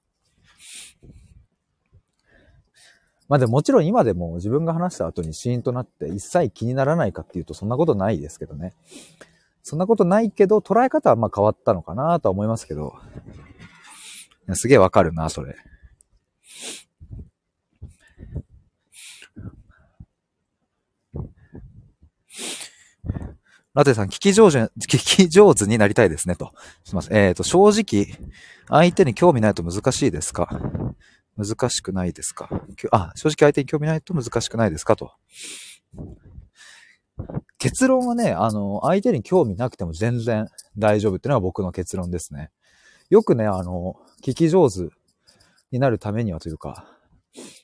[3.28, 8.74] まあでももちろん今でも自分が話した後にシーンとなって一切気にならないかっていうとそんなことないですけどね。
[9.62, 12.93] そんなことないけど捉え方はまあ変わったのかなとは思いますけど。
[14.56, 15.56] すげえわかるな、それ。
[23.79, 26.51] ラテさん、聞き上手、 聞き上手になりたいですね、と。
[26.83, 27.17] すみません。
[27.17, 28.07] えっ、ー、と、正直、
[28.67, 30.49] 相手に興味ないと難しいですか？
[31.37, 32.49] 難しくないですか？
[32.91, 35.13] あ、正直相手に興味ないと難しくないですかと。
[37.57, 42.51] 結論はね、あの、相手に興味なくても全然大丈夫っていうのが僕の結論ですね。
[43.09, 44.89] よくね、あの、聞き上手
[45.71, 46.85] になるためにはというか、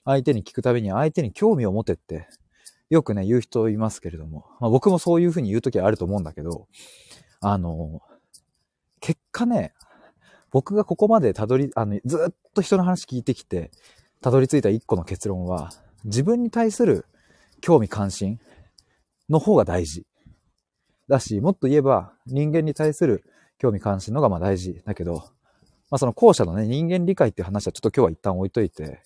[0.06, 2.30] 相手に聞くために相手に興味を持てって
[2.90, 6.68] よくね、言う人いますけれども、まあ、僕もそういうふうに言うときはあると思うんだけど、
[7.42, 8.02] あの、
[9.00, 9.74] 結果ね、
[10.52, 13.72] 僕がここまでたどり、あの、ずっと人の話聞いてきて、
[14.22, 15.72] たどり着いた一個の結論は、
[16.06, 17.06] 自分に対する
[17.62, 18.40] 興味関心
[19.30, 20.06] の方が大事。
[21.08, 23.24] だし、もっと言えば、人間に対する
[23.58, 25.16] 興味関心の方がまあ大事だけど、
[25.90, 29.02] まあその後者のね、人間理解っていう話はちょっと今日は一旦置いといて、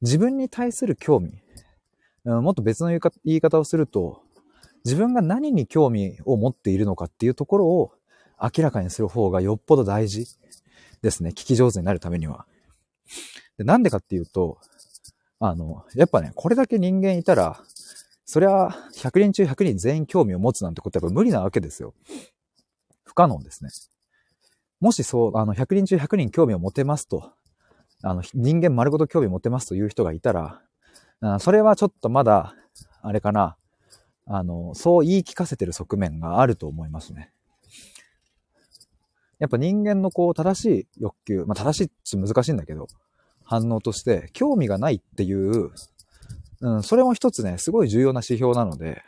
[0.00, 1.40] 自分に対する興味、
[2.28, 4.22] もっと別の言い方をすると、
[4.84, 7.92] 自分が何に興味を持っているのかっていうところを
[8.40, 10.26] 明らかにする方がよっぽど大事
[11.02, 11.30] ですね。
[11.30, 12.46] 聞き上手になるためには。
[13.56, 14.58] でなんでかっていうと、
[15.40, 17.60] あの、やっぱね、これだけ人間いたら、
[18.24, 21.94] そりゃ、100人中100人全員興味を持つなんてことはやっぱ無理なわけですよ。
[23.04, 23.70] 不可能ですね。
[24.80, 27.32] もしそう、あの、100人中100人興味を持てますと、
[28.02, 30.62] あの、人間丸ごと興味を持てますという人がいたら、
[31.40, 32.54] それはちょっとまだ、
[33.02, 33.56] あれかな。
[34.26, 37.32] あの、そう言い聞かせてる側面があると思いますね。
[39.38, 42.88] やっぱ人間のこう正しい欲求、まあ正しいって難しいんだけど、
[43.44, 45.70] 反応として興味がないっていう、
[46.60, 49.02] うん、それも一つね、すごい重要な指標なので、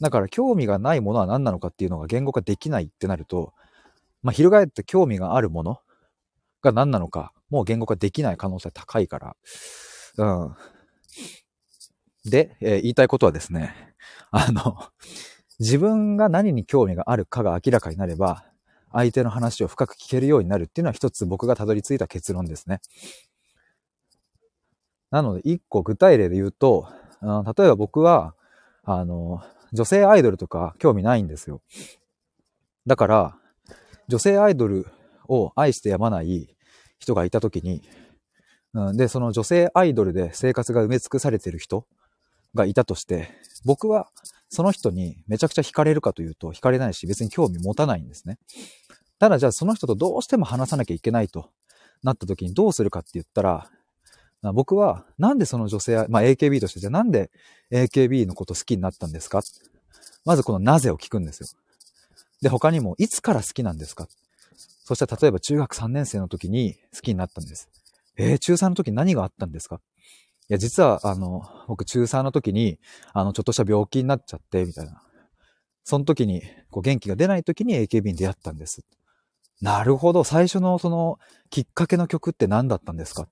[0.00, 3.54] だから興味がないものは何なのかっていうのが言語化できないってなると、
[4.22, 5.78] まあ翻って興味があるもの
[6.60, 9.36] が何なのか、もう言語化できない可能性高いから、
[10.18, 10.54] うん。
[12.24, 13.74] で、えー、言いたいことはですね、
[14.30, 14.76] あの、
[15.58, 18.44] 自分が何に興味があるかが明らかになれば、
[18.92, 22.80] 相手の話を深く聞けるようになるっていうのは一つ僕がたどり着いた結論ですね。
[25.10, 26.88] なので、一個具体例で言うと、
[27.22, 28.34] 例えば僕は、
[28.84, 31.62] あの、女性アイドルとか興味ないんですよ。
[32.86, 33.38] だから、
[34.08, 34.86] 女性アイドル
[35.28, 36.56] を愛してやまない
[36.98, 37.82] 人がいたときに、
[38.76, 41.86] うん、で、その女性アイドルで生活が埋め尽くされてる人
[42.54, 43.30] がいたとして、
[43.64, 44.08] 僕は
[44.50, 48.38] その人にめちゃくちゃ惹かれるかというと惹かれないし別に興味持たないんですね。
[49.18, 51.48] ただじゃあその人とどうしても話さなきゃいけないと
[52.02, 53.70] なった時にどうするかって言ったら、
[54.52, 57.30] 僕はなんでその女性、まあ AKB としてじゃあなんで
[57.72, 59.40] AKB のこと好きになったんですか？
[60.26, 61.46] まずこのなぜを聞くんですよ。
[62.42, 64.06] で、他にもいつから好きなんですか？
[64.84, 67.70] そしたら例えば中学3年生の時に好きになったんです。
[68.18, 69.80] えー、中3の時何があったんですか？
[70.48, 72.78] いや、実は、あの、僕中3の時に、
[73.12, 75.02] あの、ちょっとした病気になっちゃって、みたいな。
[75.82, 78.84] その時に、こう、元気が出ない時に AKB に出会ったんです。
[79.60, 80.22] なるほど。
[80.22, 81.18] 最初のその、
[81.50, 83.28] きっかけの曲って何だったんですか？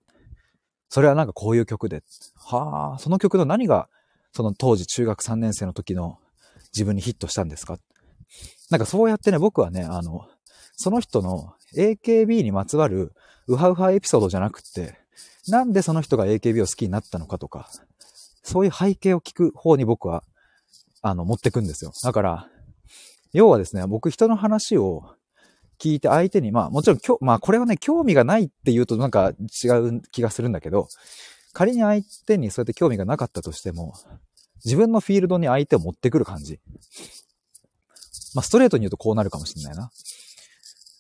[0.89, 2.03] それはなんかこういう曲で。
[2.37, 3.89] はあ、その曲の何が、
[4.33, 6.19] その当時中学3年生の時の
[6.73, 7.79] 自分にヒットしたんですか？
[8.71, 10.27] なんかそうやってね、僕はね、あの、
[10.77, 13.13] その人の AKB にまつわる
[13.47, 14.99] ウハウハエピソードじゃなくって、
[15.49, 17.71] なんでその人が AKB を好きになったのかとか、
[18.43, 20.23] そういう背景を聞く方に僕は、
[21.03, 21.93] あの、持ってくんですよ。
[22.03, 22.49] だから、
[23.33, 25.15] 要はですね、僕人の話を
[25.79, 30.89] 聞いて相手に、まあもちろん、まあこれはね、興味がないって言うとなんか違う気がするんだけど、
[31.53, 33.95] 仮に相手にそうやって興味がなかったとしても、
[34.65, 36.61] 自分のフィールドに相手を持ってくる感じ。
[38.35, 39.91] まあストレートに言うとこうなるかもしれないな。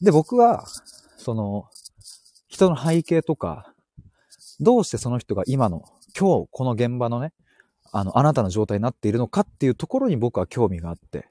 [0.02, 0.66] で、僕は、
[1.16, 1.66] その、
[2.54, 3.74] 人の背景とか、
[4.60, 5.82] どうしてその人が今の、
[6.16, 7.32] 今日この現場のね、
[7.90, 11.26] あの、あなたの状態になっているのかっていうところに僕は興味があって、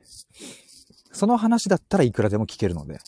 [1.14, 3.00] その話だったらいくらでも聞けるので。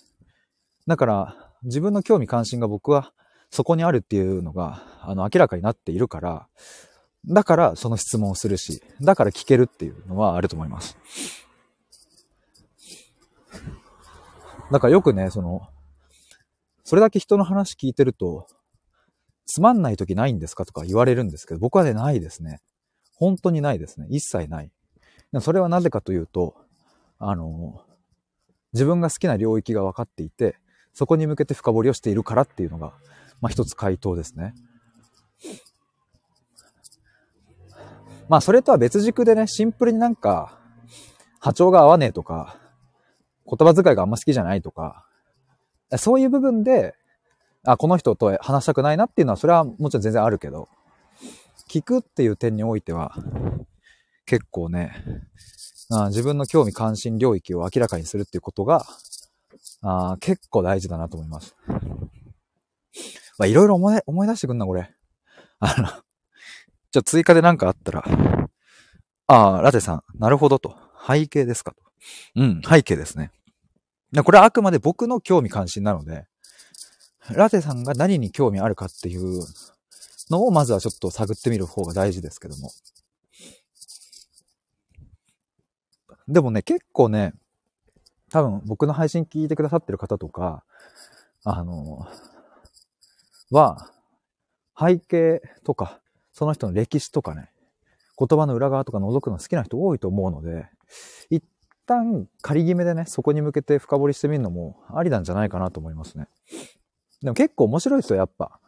[0.88, 3.12] だから、自分の興味関心が僕は
[3.52, 6.48] そこにあるっていうのが、あの、明らかになっているから、
[7.28, 10.96] だからその質問をするし、だから聞けるっていうのはあると思います。
[14.72, 15.68] だからよくね、その、
[16.86, 18.48] それだけ人の話聞いてると、
[19.48, 22.62] つまんない時ないんですかとか言われるんですけど、僕はね、ないですね。
[23.16, 24.06] 本当にないですね。
[24.12, 24.72] 一切ない。
[25.42, 26.56] それはなぜかというと、
[27.18, 27.82] あの、
[28.74, 30.58] 自分が好きな領域が分かっていて、
[30.94, 32.94] そこに向けて深掘りをしているからっていうのが、
[33.42, 34.54] まあ一つ回答ですね。
[38.30, 40.60] まあそれとは別軸でね、シンプルになんか、
[41.40, 42.60] 波長が合わねえとか、
[43.48, 45.05] 言葉遣いがあんま好きじゃないとか、
[45.98, 46.96] そういう部分で、
[47.66, 50.70] あ、この人と話したくないなっていうのは、それはもちろん全然あるけど、
[51.70, 53.16] 聞くっていう点においては、
[54.26, 54.94] 結構ね、
[55.92, 58.86] あ自分の興味関心領域を明らかにするっていうことが、
[59.82, 61.56] あ結構大事だなと思います。
[63.38, 64.90] まあ、いろいろ思い、出してくんな、これ。
[65.60, 65.88] あの、
[66.92, 68.04] じゃあ追加で何かあったら、
[69.28, 70.76] ああ、ラテさん、なるほどと。
[71.08, 71.78] 背景ですかと。
[72.36, 73.32] うん、背景ですね。
[74.24, 76.26] これはあくまで僕の興味関心なので、
[77.32, 79.42] ラテさんが何に興味あるかっていう
[80.30, 82.72] のをまずはちょっと探ってみる方が大事ですけども。
[86.28, 87.34] でもね、結構ね、
[88.32, 90.64] 多分僕の配信聞いてくださってる方とか、
[91.44, 92.08] あの、
[93.52, 93.92] は、
[94.78, 96.02] 背景とか、
[96.34, 97.52] その人の歴史とかね、
[98.18, 100.68] 言葉の裏側とか覗くの好きな人多いと思うので、
[101.30, 101.44] 一
[101.86, 106.28] 旦仮決めでね、そこに向けて深掘りしてみるのもありなんじゃないかなと思いますね。
[107.22, 108.60] でも結構面白いですよ、やっぱ。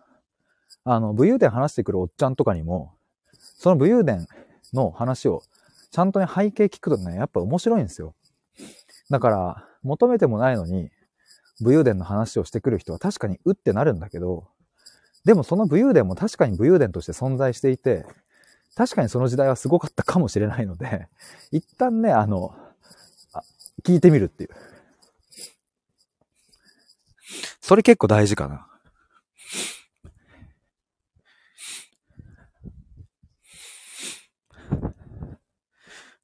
[0.84, 2.93] あの、武勇伝話してくるおっちゃんとかにも、
[3.34, 4.27] その武勇伝
[4.73, 5.43] の話を
[5.91, 8.15] ちゃんとね、背景聞くとね、やっぱ面白いんですよ。
[9.10, 10.91] だから、求めてもないのに、
[11.62, 14.47] 武勇伝の話をしてくる人は確かにうってなるんだけど、
[15.25, 18.06] でもその武勇伝も確かに武勇伝として存在していて、
[18.75, 21.08] 確かにその時代はすごかったかもしれないので、
[21.51, 22.56] 一旦ね、あの、
[23.86, 24.50] 聞いてみるっていう。
[27.62, 28.68] それ結構大事かな。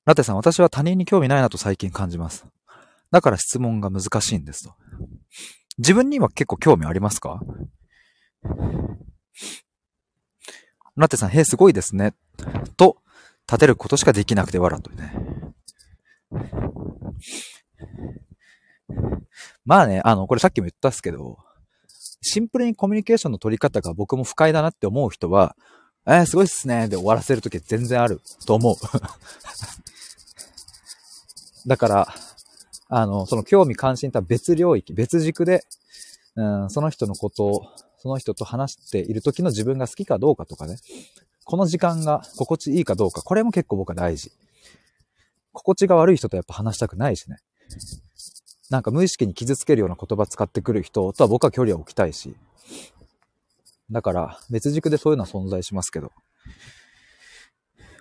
[0.06, 2.46] ラテさん、私は他人に興味ないなと最近感じます。
[3.12, 4.76] だから質問が難しいんですと。
[5.78, 7.40] 自分には結構興味ありますか？
[10.96, 12.14] ラテさん、へえ、すごいですね。
[12.78, 12.98] と、
[13.48, 15.14] 立てることしかできなくて笑うとね。
[19.66, 21.38] まあね、あの、これさっきも言ったっすけど、
[22.22, 25.56] シンプルにコミュニケーションの取り方が僕も不快だなって思う人は、
[26.06, 26.90] えー、すごいっすね。
[26.90, 28.76] で終わらせるとき全然あると思う。
[31.68, 32.08] だから、
[32.90, 35.64] あの、その興味関心とは別領域、別軸で、
[36.36, 37.66] うん、その人のことを、
[37.98, 40.78] その人と話している時の自分が好きかどうかとかね、
[41.46, 44.32] この時間が心地いいかどうか、これも結構僕は大事。
[45.54, 47.38] 心地が悪い人とやっぱ話したくないしね。
[48.70, 52.36] なんか無意識に傷つけるような言葉使ってくる人とは僕は距離を置きたいし。
[53.92, 56.12] だから別軸でそういうのは存在しますけど。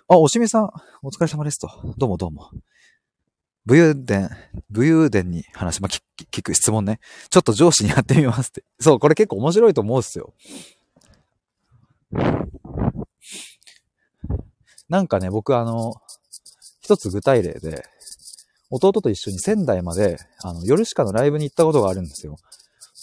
[0.07, 0.69] あ、おしみさん、
[1.01, 1.69] お疲れ様ですと。
[1.97, 2.49] どうもどうも。
[3.65, 4.29] 武勇伝、
[4.69, 6.99] 武勇伝に話、まあ、聞く質問ね。
[7.29, 8.63] ちょっと上司にやってみますって。
[8.79, 10.33] そう、これ結構面白いと思うっすよ。
[14.89, 15.93] なんかね、僕あの、
[16.83, 17.85] 一つ具体例で、
[18.69, 22.35] 弟と一緒に仙台まで、あの、夜しかのライブに行ったことがあるんですよ。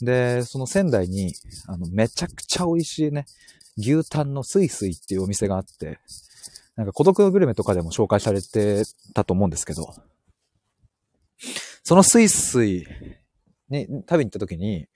[0.02, 1.32] で、その仙台に、
[1.66, 3.24] あの、めちゃくちゃ美味しいね、
[3.78, 5.98] 牛タンのスイスイっていうお店があって、
[6.76, 8.82] なんか孤独のグルメとかでも紹介されて
[9.14, 9.94] たと思うんですけど、
[11.82, 12.86] そのスイスイ
[13.70, 14.88] に食べに行った時に、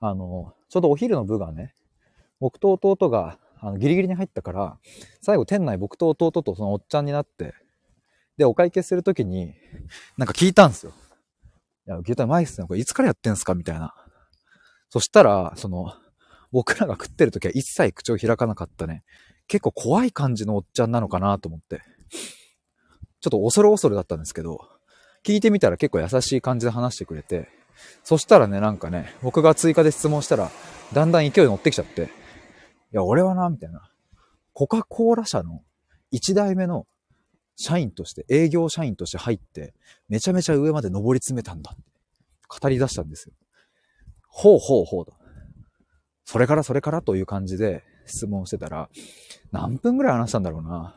[0.00, 1.74] あの、ちょうどお昼の部がね、
[2.38, 4.78] 僕と弟があのギリギリに入ったから、
[5.22, 7.54] 最後店内僕と弟とそのおっちゃんになって、
[8.36, 9.54] で、お会計するときに、
[10.16, 10.92] なんか聞いたんですよ。
[11.86, 12.66] いや、牛タンうまいっすね。
[12.66, 13.94] これいつからやってんすかみたいな。
[14.90, 15.94] そしたら、その、
[16.52, 19.04] 僕らが食ってる時は一切口を開かなかったね。
[19.48, 21.82] 結構怖い感じのおっちゃんなのかなと思って。
[23.20, 24.58] ちょっと恐る恐るだったんですけど、
[25.24, 27.48] 聞いてみたら結構優しい感じで話してくれて、
[28.04, 30.50] そしたらね、なんかね、僕が追加で質問したら、
[30.92, 32.06] だんだん勢いに乗ってきちゃって、い
[32.92, 33.90] や、俺はな、みたいな。
[34.52, 35.62] コカ・コーラ社の
[36.12, 36.86] 1代目の
[37.56, 39.74] 社員として、営業社員として入って、
[40.08, 41.82] めちゃめちゃ上まで上り詰めたんだって、
[42.48, 43.34] 語り出したんですよ。
[44.28, 45.14] ほうほうほうと。
[46.24, 48.90] それからそれからという感じで質問してたら、
[49.52, 50.94] 何分ぐらい話したんだろうな。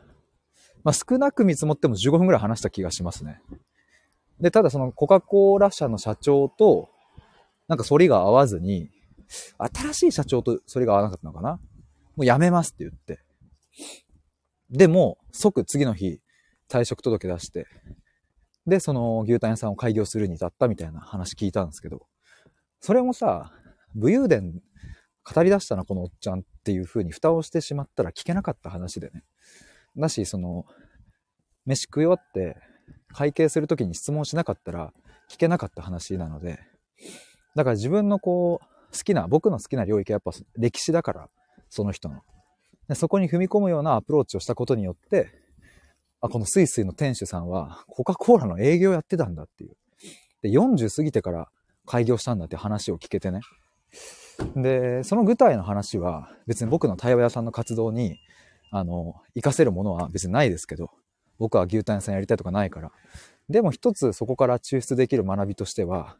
[0.84, 3.42] まあ、少なく見積もっても15分ぐらい話した気がしますね。
[4.42, 6.90] で、ただそのコカ・コーラ社の社長と、
[7.68, 8.90] なんか反りが合わずに、
[9.58, 11.60] 新しい社長と反りが合わなかったのかな
[12.16, 13.20] もう辞めますって言って。
[14.72, 16.20] でも、即次の日、
[16.70, 17.68] 退職届出して、
[18.68, 22.06] で、その牛タン屋さんを開業するに至ったみたいな話聞いたんですけど、
[22.80, 23.52] それもさ、
[23.96, 24.62] 武勇伝
[25.24, 29.24] 語り出したな、このおっちゃんっていう風に蓋をしてしまったら聞けなかった話でね。
[29.98, 30.66] だし、その、
[31.66, 32.58] 飯食い終わって
[33.14, 34.94] 会計するときに質問しなかったら
[35.30, 36.60] 聞けなかった話なので、
[37.56, 41.30] だから自分のこう、好きな、僕の好きな領域はやっぱ歴史だから、
[41.70, 42.22] その人の。
[42.88, 45.32] でそこに踏み込むようなアプローチをしたことによって、
[46.22, 49.76] あ、このスイスイの店主さんはコカ・コーラの営業やってたんだっていう。
[50.42, 51.50] で、40過ぎてから
[51.86, 53.42] 開業したんだって話を聞けてね。
[54.56, 58.18] で、その具体の話は別に僕の対話屋さんの活動に、
[58.72, 60.92] あの、活かせるものは別にないですけど、
[61.38, 62.92] 僕は牛タン屋さんやりたいとかないから。
[63.50, 66.18] でも一つそこから抽出できる学びとしては、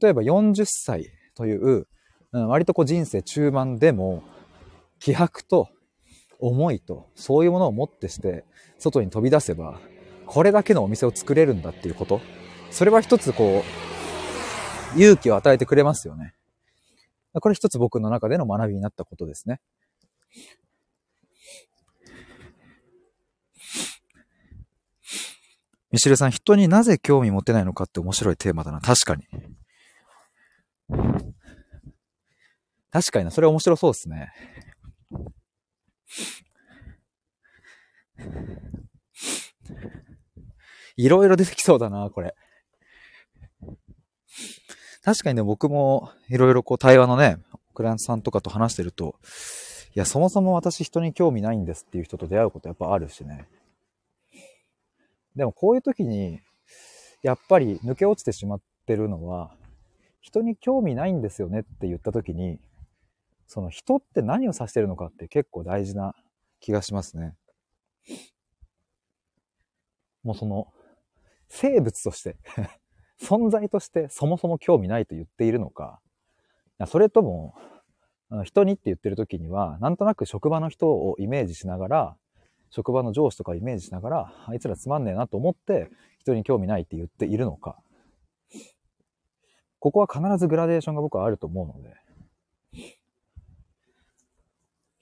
[0.00, 1.86] 例えば40歳という、
[2.32, 4.22] 割とこう人生中盤でも、
[4.98, 5.68] 気迫と
[6.40, 8.44] 思いと、そういうものをもってして、
[8.78, 9.80] 外に飛び出せば、
[10.26, 12.20] これだけのお店を作れるんだっていうこと。
[12.70, 13.62] それは一つこ
[14.94, 16.34] う、勇気を与えてくれますよね。
[17.40, 19.60] これ一つ僕の中での学びになったことですね。
[25.92, 28.80] ミシルさん、人になぜ興味持てないのかって面白いテーマだな。
[28.80, 29.26] 確かに。
[32.90, 33.30] 確かにな。
[33.30, 34.32] それ面白そうですね。
[40.96, 42.34] いろいろ出てきそうだな、これ。
[45.02, 47.38] 確かにね、僕もいろいろこう対話のね、
[47.74, 49.16] クライアントさんとかと話してると、
[49.94, 53.46] いや、そもそも私人に興味ないんですっていう人と出会うことやっぱあるしね。
[55.36, 56.40] でもこういう時に、
[57.22, 59.54] やっぱり抜け落ちてしまってるのは、
[60.20, 62.58] 人に興味ないんですよねって言った時に、
[63.46, 66.14] その人って何を指してるのかって結構大事な
[66.60, 67.34] 気がしますね。
[70.22, 70.72] もうその、
[71.48, 72.36] 生物として
[73.22, 76.00] 存在としてそもそも興味ないと言っているのか、
[76.86, 77.54] それとも、
[78.44, 82.16] 人にって言ってる時には、なんとなく職場の人をイメージしながら、
[82.70, 85.88] 職場の上司とかイメージしながら、あいつらつまんねえなと思って、
[86.18, 87.78] 人に興味ないって言っているのか。
[89.78, 91.94] ここは必ずグラデーションが僕はあると思うので。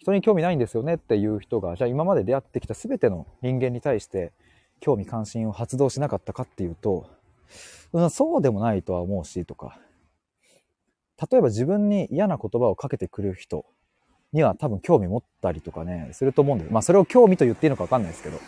[0.04, 4.32] 人に興味ないんですよねっていう人が、じゃあ今まで出会ってきた全ての人間に対して
[4.80, 7.06] 興味関心を発動しなかったかっていうと、
[7.92, 9.78] うん、そうでもないとは思うしとか、
[11.30, 13.64] 例えば自分に嫌な言葉をかけてくる人
[14.32, 16.72] には多分興味持ったりとかね、すると思うんです。
[16.72, 18.38] まあそれを興味と言っていいのかわかんないですけど。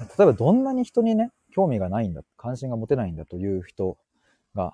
[0.00, 3.98] 例えばどんなに人にね、興味がないんだ、関心が持てないんだという人
[4.54, 4.72] が、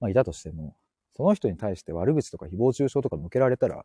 [0.00, 0.74] まあいたとしても、
[1.16, 3.84] その人に対して悪口とか誹謗中傷とか向けられたら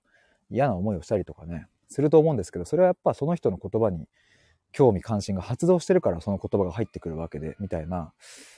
[0.50, 4.08] 嫌な思いをしたりとかね、すると思うんですけど、それはやっぱその人の言葉に
[4.72, 8.14] 興味関心が発動してるからその言葉が入ってくるわけで、みたいな、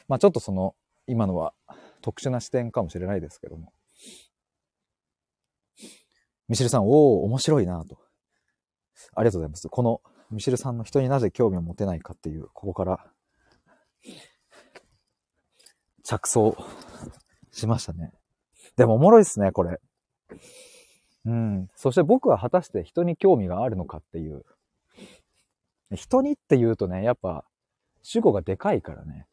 [0.07, 0.75] まあちょっとその、
[1.07, 1.53] 今のは
[2.01, 3.73] 特殊な視点かもしれないですけども。
[6.47, 7.97] ミシルさん、おお、面白いなと。
[9.15, 9.69] ありがとうございます。
[9.69, 13.05] このミシルさんの人になぜ興味を持てないかっていう、ここから
[16.03, 16.57] 着想
[17.51, 18.11] しましたね。
[18.75, 19.79] でもおもろいっすね、これ。
[21.25, 21.69] うん。
[21.75, 24.45] そして僕は果たして人に興味があるのかっていう。
[25.95, 27.45] 人にって言うとね、やっぱ
[28.03, 29.25] 主語がでかいからね。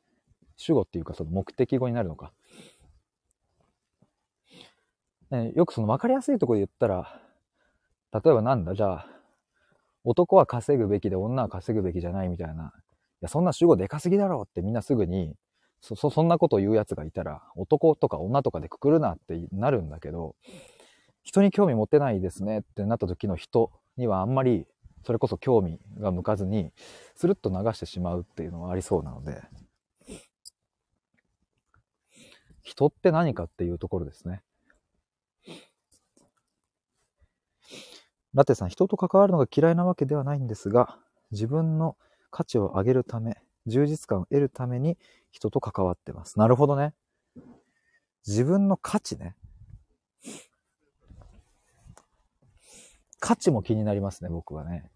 [0.57, 2.33] 主語っていうかその目的語になるのか。
[5.31, 7.21] ね、よくその分かりやすいとこで言ったら、
[8.13, 9.07] 例えばなんだ、じゃあ、
[10.05, 12.73] 男は稼ぐべきで女は稼ぐべきじゃないみたいな。
[12.77, 12.81] い
[13.23, 15.35] や、そんな主語でかすぎだろうってみんなすぐに、
[15.81, 20.37] そ、そ、そんなことを言う奴がいたら、男とか女とかでくくるなってなるんだけど、
[21.27, 24.65] 人に興味持てないですねってなった時の人にはあんまり、
[25.05, 26.71] それこそ興味が向かずに、
[27.17, 29.43] スルッと流してしまうっていうのはありそうなので、
[32.63, 34.41] 人って何かっていうところですね。
[38.33, 40.97] ラテさん、人と関わるのが嫌いなわけではないんですが、
[41.33, 41.97] 自分の
[42.31, 44.97] 価値を上げるため、充実感を得るために
[45.33, 46.39] 人と関わってます。
[46.39, 46.95] なるほどね。
[48.25, 49.35] 自分の価値ね。
[53.21, 54.91] 価値も気になりますね、僕はね。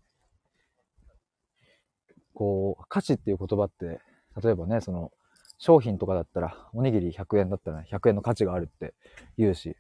[2.35, 4.01] こう、価値っていう言葉って、
[4.43, 5.13] 例えばね、その、
[5.59, 8.95] 商品とかだったら、おにぎり100円だったら100円の価値があるって
[9.37, 9.77] 言うし、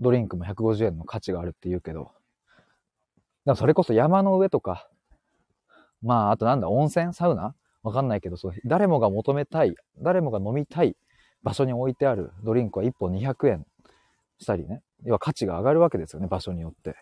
[0.00, 2.10] ドリンクも150円の価値があるって言うけど、
[3.44, 4.88] でもそれこそ山の上とか、
[6.02, 7.54] まあ、あとなんだ、温泉サウナ？
[7.84, 10.96] わかんないけど、そう、誰もが求めたい、誰もが飲みたい
[11.44, 13.66] 場所に置いてあるドリンクは1本200円
[14.38, 14.82] したりね。
[15.04, 16.96] 要は価値が上がるわけですよね、場所によって。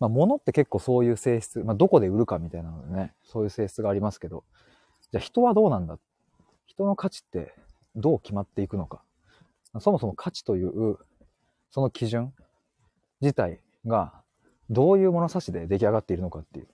[0.00, 4.44] まあ、物って結構そういう性質、まあ、どこで売るかみたいなのでね、そういう性質がありますけど、
[5.10, 5.98] じゃあ人はどうなんだ？
[6.66, 7.54] 人の価値って
[7.94, 9.02] どう決まっていくのか？
[9.80, 10.98] そもそも価値という、
[11.70, 12.32] その基準
[13.20, 14.12] 自体が
[14.70, 16.68] どういう物差しで出来上がっているのかっていう。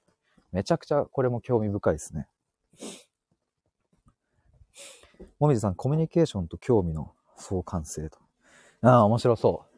[0.52, 2.26] めちゃくちゃこれも興味深いですね。
[5.38, 8.18] もみじさん、コミュニケーションと興味の相関性と。
[8.82, 9.77] ああ、面白そう。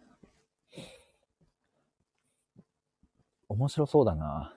[3.51, 4.55] 面白そうだな。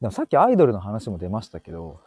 [0.00, 2.00] でもさっきアイドルの話も出ましたけど、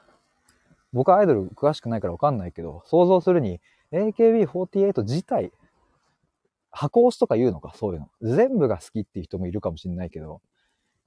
[0.91, 5.51] 僕はアイドル詳しくないからわかんないけど、想像するに AKB48 自体、
[6.71, 8.09] 箱押しとか言うのか、そういうの。
[8.21, 10.41] 全部が好きっていう人もいるかもしれないけど、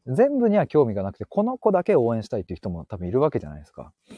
[0.07, 3.93] 全部には興味がなくて、この子だけ応援したいっていう人も多分いるわけじゃないですか。
[4.09, 4.15] っ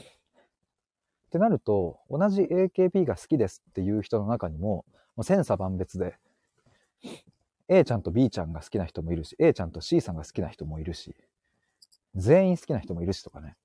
[1.31, 4.85] てなると、同じ AKB が好きですっていう人の中にも、
[5.17, 6.19] もう千差万別で、
[7.69, 11.15] A ちゃんと B ちゃんが好きな人もいるし、A ちゃんと C さんが好きな人もいるし、
[12.15, 13.57] 全員好きな人もいるしとかね。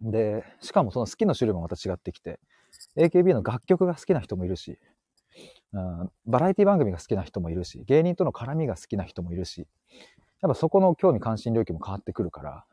[0.00, 2.40] で、しかもその好きの種類もまた違ってきて、
[2.96, 4.78] AKB の楽曲が好きな人もいるし、
[5.72, 9.66] うん、バラエティ番組が好きな人もいるし、芸人との絡みが好きな人もいるし、
[10.42, 12.64] やっぱそこの興味関心領域も変わってくるから、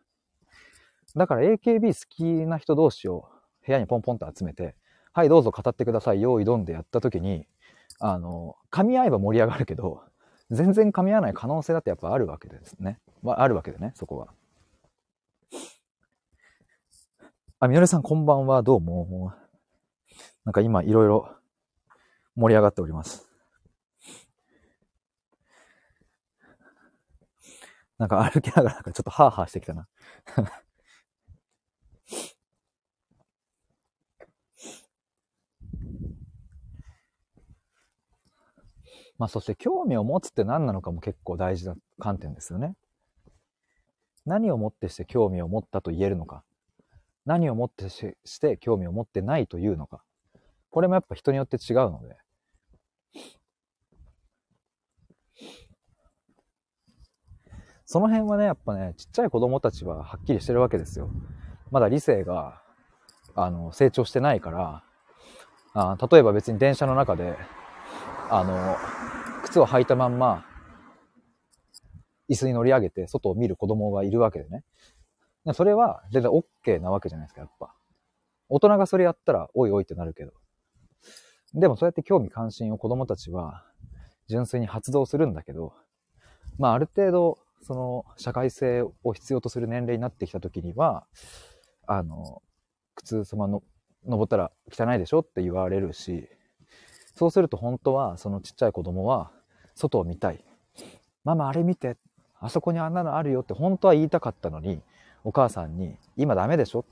[1.15, 3.30] だから AKB 好きな人同士を
[3.65, 4.76] 部屋にポンポンと集めて、
[5.13, 7.47] はい、どうぞ語ってください、用意どんでやった時に、
[7.99, 10.03] あの、噛み合えば盛り上がるけど、
[10.49, 12.99] 全然噛み合わない可能性だってやっぱあるわけですね。
[13.21, 14.33] まあ、あるわけでね、そこは。
[17.59, 19.33] あ、みのりさんこんばんは、どうも。
[20.45, 21.35] なんか今いろいろ
[22.35, 23.27] 盛り上がっております。
[27.97, 29.87] なんか歩きながらなんかちょっとハーハーしてきたな。
[39.20, 42.76] まあそして興味を持つって何なのかも結構大事な観点ですよね。
[44.26, 46.43] 何をもってして興味を持ったと言えるのか。
[47.26, 50.01] 何をもってして興味を持ってないというのか。
[50.72, 52.15] これもやっぱ人によって違うので。
[57.86, 61.09] その辺はね、やっぱね、ちっちゃい子供たちははっきりしてるわけですよ。
[61.72, 62.61] まだ理性が、
[63.36, 64.84] あの、成長してないから、
[65.74, 67.36] あ例えば別に電車の中で、
[68.30, 68.76] あの、
[69.49, 70.45] 靴を履いたまんま、
[72.29, 74.63] 椅子に乗り上げて外を見る子供がいるわけでね。
[75.53, 77.73] それは全然 OK なわけじゃないですか、やっぱ。
[78.47, 80.33] 大人がそれやったら、おいおいってなるけど。
[81.55, 83.65] でもそうやって興味関心を子供たちは
[84.27, 85.73] 純粋に発動するんだけど、
[86.59, 91.07] まあある程度、その社会性を必要とする年齢になってきた時には、
[91.87, 92.43] あの、
[92.93, 93.63] 靴様の
[94.05, 96.29] 登ったら汚いでしょって言われるし、
[97.15, 99.31] そうすると本当はそのちっちゃい子供は
[99.80, 100.43] 外を見たい。
[101.23, 101.95] ママあれ見て。
[102.41, 104.82] あそこにあんなのあるよって本当は言いたかったのに、
[105.23, 106.86] お母さんに今ダメでしょ？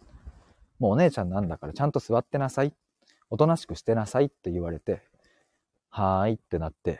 [0.79, 2.73] もうお姉ちゃんなんだからちゃんと座ってなさい。
[3.29, 5.01] おとなしくしてなさいって言われて、
[5.89, 6.99] はーいってなって、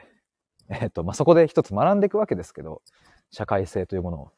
[0.70, 2.82] えっ、と、まあ、そこで一つ学んでいくわけですけど、
[3.32, 4.32] 社会性というものを。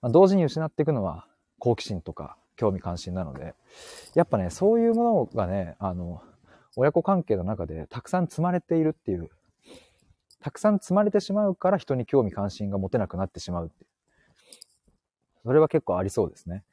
[0.00, 1.26] まあ、同時に失っていくのは
[1.58, 3.54] 好奇心とか興味関心なので、
[4.14, 6.22] やっぱね、そういうものがね、あの、
[6.76, 9.30] 親子関係の中でたくさん積まれているっていう、
[10.40, 13.86] たくさん積まれてしまうから人に興味関心が持てなくなってしまうって。
[15.44, 16.64] それは結構ありそうですね。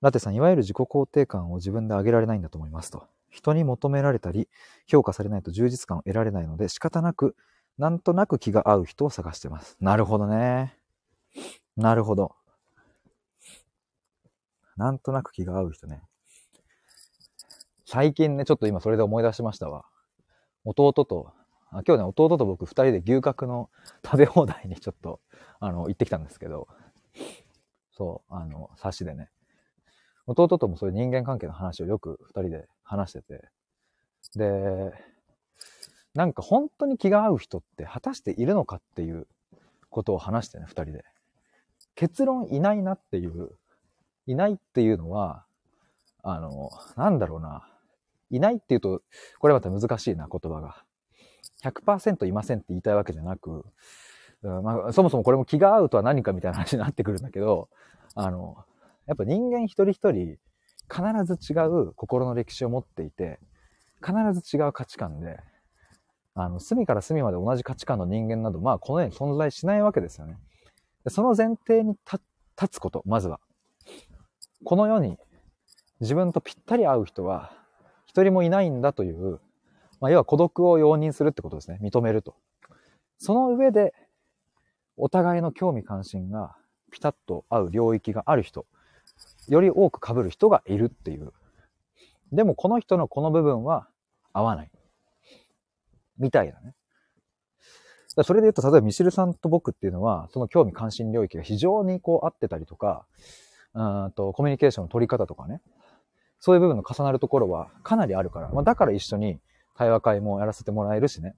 [0.00, 3.06] ラテさん、いわゆる自己肯定感を自分で上げられないんだと思いますと。
[3.28, 4.48] 人に求められたり、
[4.86, 7.36] 評価されないと充実感を得られないので、仕方なく、
[7.78, 9.76] なんとなく気が合う人を探してます。
[9.80, 10.74] なるほどね。
[11.76, 12.34] なるほど。
[14.76, 16.02] なんとなく気が合う人ね。
[17.92, 19.84] 最近ね、ちょっと今それで思い出しましたわ。
[20.64, 21.32] 弟と、
[21.72, 23.68] あ今日ね、弟と僕二人で牛角の
[24.04, 25.18] 食べ放題にちょっと、
[25.58, 26.68] あの、行ってきたんですけど、
[27.90, 29.28] そう、あの、差しでね。
[30.28, 33.48] 弟ともそういう人間関係の話をよく二人で話してて、
[34.36, 34.92] で、
[36.14, 39.26] なんか本当に気が合う人って果たしているのかっていう
[39.88, 41.02] ことを話してね、二人で。
[41.96, 43.50] 結論いないなっていう
[44.28, 45.44] いないっていうのは、
[46.22, 47.66] あの、なんだろうな。
[48.30, 49.02] いないっていうと、
[49.38, 50.84] これまた難しいな、言葉が。
[51.62, 53.64] 100%いませんって言いたいわけじゃなく、
[54.42, 57.68] うんまあ、そもそもこれも気が合うとは何かみたいな話になってくるんだけど、
[58.14, 58.64] あの、
[59.06, 60.38] やっぱ人間一人一人、
[60.88, 63.38] 必ず違う心の歴史を持っていて、
[64.04, 65.38] 必ず違う価値観で、
[66.34, 70.38] あの、隅から隅まで同じ価値観の人間など、まあ、この世に存在しないわけですよね。
[71.08, 71.96] その前提に
[72.60, 73.40] 立つこと、まずは。
[74.64, 75.18] この世に
[76.00, 77.52] 自分とぴったり合う人は
[78.10, 79.38] 一人もいないんだという、
[80.00, 81.78] まあ、要は孤独を容認するってことですね。
[81.80, 82.34] 認めると。
[83.18, 83.94] その上で、
[84.96, 86.56] お互いの興味関心が
[86.90, 88.66] ピタッと合う領域がある人、
[89.46, 91.32] より多く被る人がいるっていう。
[92.32, 93.86] でもこの人のこの部分は
[94.32, 94.70] 合わない。
[96.18, 96.74] みたいなね。
[98.24, 103.06] それで言うと、例えばミシルさんと僕っていうのは、その興味関心領域が非常にこう合ってたりとか、
[103.72, 105.60] うんとコミュニケーションの取り方とかね、
[106.40, 109.38] そういう部分の重なるところはかなりあるから、まあ、だから一緒に
[109.76, 111.36] 対話会もやらせてもらえるしね、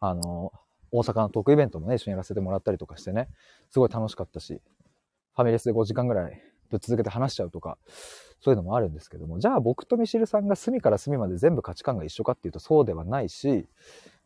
[0.00, 0.52] あの、
[0.90, 3.28] 大阪のトークイベントもね、一緒にやらせてもらったりとかしてね、
[3.70, 4.60] すごい楽しかったし、
[5.34, 7.78] ファミレスで5時間ぐらいぶっ続けて話しちゃうとか、
[8.40, 13.68] そういうのもあるんですけども、じゃあ僕とミシルさんが隅から隅まで全部価値観が一緒かっていうとそうではないし、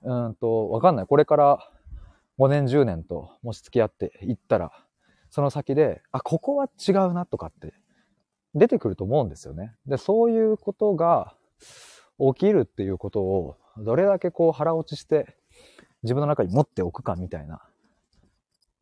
[0.02, 1.06] うんと、わかんない。
[1.06, 1.70] これから
[2.38, 4.72] 5年、10年ともし付き合っていったら、
[5.30, 7.74] その先で、あ、ここは違うなとかって
[8.54, 9.74] 出てくると思うんですよね。
[9.86, 11.34] で、そういうことが
[12.18, 15.36] 起きるっていうことを、どれだけこう腹落ちして
[16.04, 17.62] 自分の中に持っておくかみたいな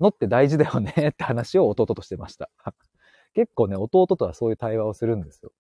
[0.01, 2.51] のって大事だよね って話を弟としてました。
[3.35, 5.53] 結構ね、弟とはそういう対話をするんですよ。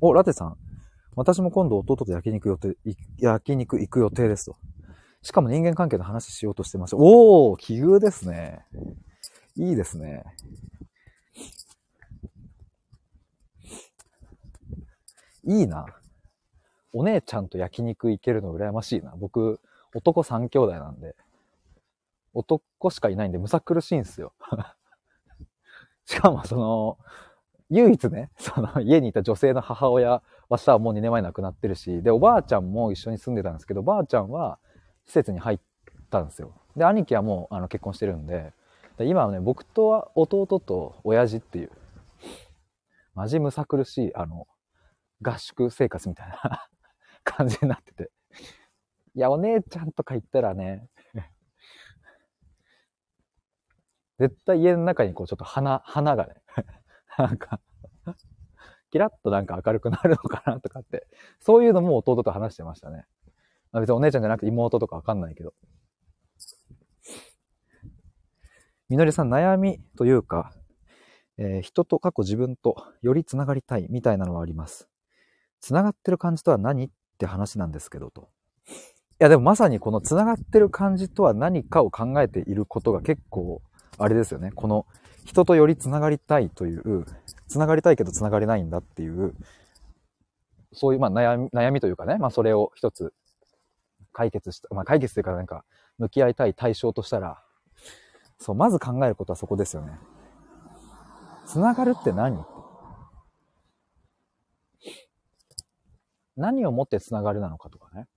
[0.00, 0.58] お、ラテさん。
[1.16, 2.76] 私も今度弟と焼肉予定、
[3.18, 4.56] 焼肉行く予定ですと。
[5.24, 6.98] しかも人間関係の話しようとしてました。
[6.98, 8.66] おー、奇遇ですね。
[9.56, 10.22] いいですね。
[15.46, 15.86] いいな。
[16.92, 19.14] お姉ちゃんと焼肉行けるの羨ましいな。
[19.16, 19.60] 僕、
[19.94, 21.16] 男3兄弟なんで。
[22.34, 24.34] 男しかいないんでむさ苦しいんですよ。
[26.04, 26.98] しかもその、
[27.70, 34.58] 唯一ね、その家にいた女性の母親はさ、もう2年前亡くなってるし、で、おばあちゃんも一緒に住んでたんですけど、おばあちゃんは
[35.06, 35.58] 施設に入っ
[36.10, 36.52] たんですよ。
[36.76, 38.52] で、兄貴はもうあの結婚してるんで、
[38.98, 41.70] で今はね、僕とは弟と親父っていう、
[43.14, 44.46] マジむさ苦しい、あの、
[45.22, 46.68] 合宿生活みたいな
[47.24, 48.10] 感じになってて。
[49.14, 50.88] いや、お姉ちゃんとか言ったらね、
[54.18, 56.34] 絶対家の中にこうちょっと花、花がね、
[57.18, 57.60] なんか
[58.90, 61.08] キラッとなんか明るくなるのかなとかって、
[61.40, 63.06] そういうのも弟と話してましたね。
[63.80, 65.52] 別にお姉ちゃんじゃなくて妹とかわかんないけど。
[68.88, 70.52] みのりさん悩みというか、
[71.38, 74.88] えー、人と過去自分とよりつながりたいみたいなのはあります。
[75.60, 78.28] つながってる感じとは何って話なんですけどと。
[78.68, 78.72] い
[79.18, 83.62] やでもまさにこのつながってる感じとは何かを考えていることが結構
[83.96, 84.52] あれですよね。
[84.52, 84.86] この
[85.24, 87.06] 人とより繋がりたいという、
[87.48, 89.34] 繋がりたいけど繋がれないんだっていう、
[90.72, 93.14] そういうまあ悩み、悩みというかね、まあそれを一つ
[94.14, 95.64] 解決した、まあ解決というかなんか
[95.98, 97.42] 向き合いたい対象としたら、
[98.38, 99.98] そう、まず考えることはそこですよね。
[101.46, 102.44] 繋がるって何？
[106.36, 108.08] 何をもって繋がるなのかとかね。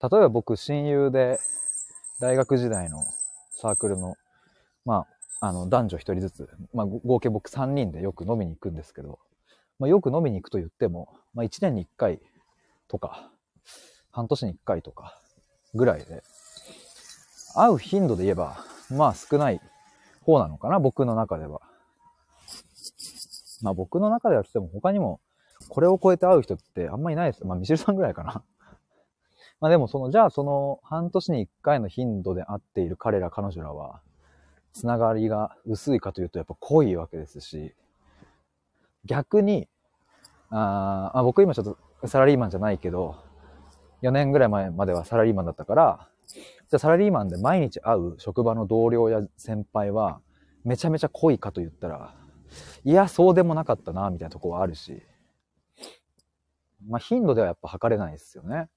[0.00, 1.40] 例えば僕、親友で、
[2.20, 3.04] 大学時代の
[3.50, 4.16] サークルの、
[4.84, 5.06] ま
[5.40, 9.18] あ、あの、男女一人ずつ、まあ、合計僕3人でよく飲みに行くんですけど、
[9.78, 12.20] まあ、よく飲みに行くと言っても、まあ、1年に1回
[12.88, 13.30] とか、
[14.10, 15.20] 半年に1回とか、
[15.74, 16.22] ぐらいで、
[17.54, 19.60] 会う頻度で言えば、まあ少ない
[20.22, 21.60] 方なのかな、僕の中では。
[23.62, 25.20] まあ僕の中ではっても他にも、
[25.68, 27.46] これを超えて会う人ってあんまりいないです。
[27.46, 28.42] まあミシルさんぐらいかな。
[29.60, 34.00] まあでもその、じゃあその半年に一回の頻度で会っている彼ら彼女らは、
[34.72, 37.74] つながりが薄いかというとやっぱ濃いわけですし、
[39.04, 39.68] 逆に、
[40.50, 43.16] ああ僕今ちょっとサラリーマンじゃないけど、
[44.02, 46.08] 4年ぐらい前まではサラリーマンだったから、
[46.70, 50.20] じゃサラリーマンで毎日会う職場の同僚や先輩は、
[50.64, 52.14] めちゃめちゃ濃いかと言ったら、
[52.84, 55.02] いや、そうでもなかったな、みたいなとこはあるし、
[56.86, 58.68] まあ頻度ではやっぱ測れないですよね。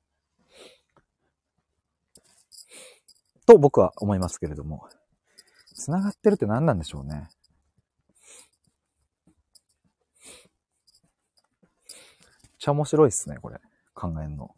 [3.46, 4.88] と僕は思いますけれども。
[5.74, 7.28] 繋がってるって何なんでしょうね。
[12.44, 13.60] めっちゃ面白いっすね、これ。
[13.96, 14.54] 考えんの。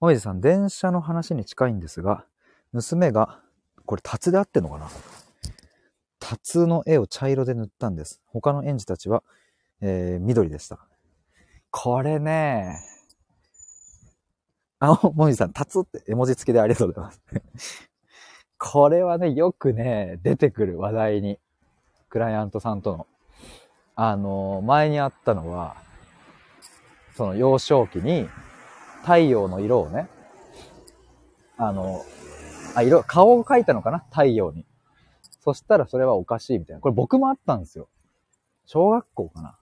[0.00, 2.24] おいじさん、電車の話に近いんですが、
[2.70, 3.40] 娘が、
[3.84, 4.88] これ、タツで合ってんのかな？
[6.20, 8.20] タツの絵を茶色で塗ったんです。
[8.26, 9.24] 他の園児たちは、
[9.80, 10.78] えー、緑でした。
[11.72, 12.78] これね、
[14.78, 17.12] あ、もみじさん、タツって絵文字付きでありがとうございま
[17.58, 17.89] す。
[18.62, 21.38] これはね、よくね、出てくる話題に。
[22.10, 23.06] クライアントさんとの。
[23.96, 25.76] あの、前にあったのは、
[27.16, 28.28] その幼少期に
[29.00, 30.08] 太陽の色をね、
[31.56, 32.04] あの、
[32.74, 34.00] あ、色、顔を描いたのかな？
[34.10, 34.66] 太陽に。
[35.42, 36.80] そしたらそれはおかしいみたいな。
[36.80, 37.88] これ僕もあったんですよ。
[38.66, 39.56] 小学校かな。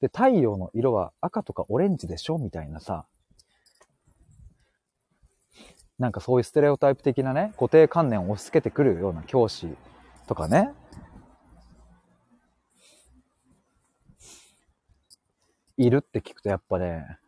[0.00, 2.38] で、太陽の色は赤とかオレンジでしょ？
[2.38, 3.06] みたいなさ、
[6.02, 9.68] なんかそういうステレオタイプ的なね、固定観念を押し付けてくるような教師
[10.26, 10.72] とかね、
[15.76, 17.18] いるって聞くとやっぱね、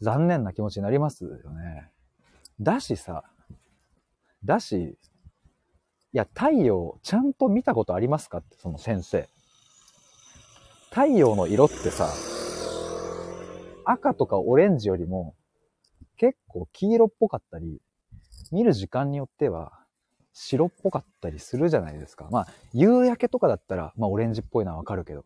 [0.00, 1.90] 残念な気持ちになりますよね。
[2.58, 3.24] だしさ、
[4.42, 4.96] だし、
[6.14, 9.28] いや、太陽ちゃんと見たことありますかって、その先生。
[10.88, 12.08] 太陽の色ってさ、
[13.84, 15.34] 赤とかオレンジよりも
[16.20, 17.80] 結構黄色っぽかったり、
[18.52, 19.72] 見る時間によっては
[20.34, 22.28] 白っぽかったりするじゃないですか。
[22.30, 25.24] まあ、夕焼けとかだったら、まあオレンジっぽいのはわかるけど、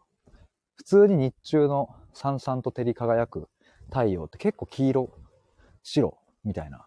[0.77, 3.49] 普通に日中のさんさんと照り輝く
[3.87, 5.11] 太陽って結構黄色、
[5.83, 6.87] 白みたいな。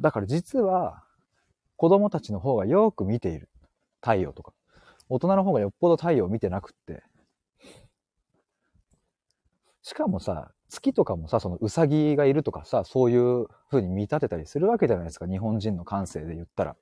[0.00, 1.04] だから実は
[1.76, 3.48] 子供たちの方がよく見ている。
[4.00, 4.52] 太陽とか。
[5.08, 7.04] 大人の方がよっぽど太陽を見てなくって。
[9.82, 15.26] しかもさ、月とかもさ、そのうさぎがいるとかさ、そういう風に見立てたりするわけじゃないですか。
[15.26, 16.76] 日本人の感性で言ったら。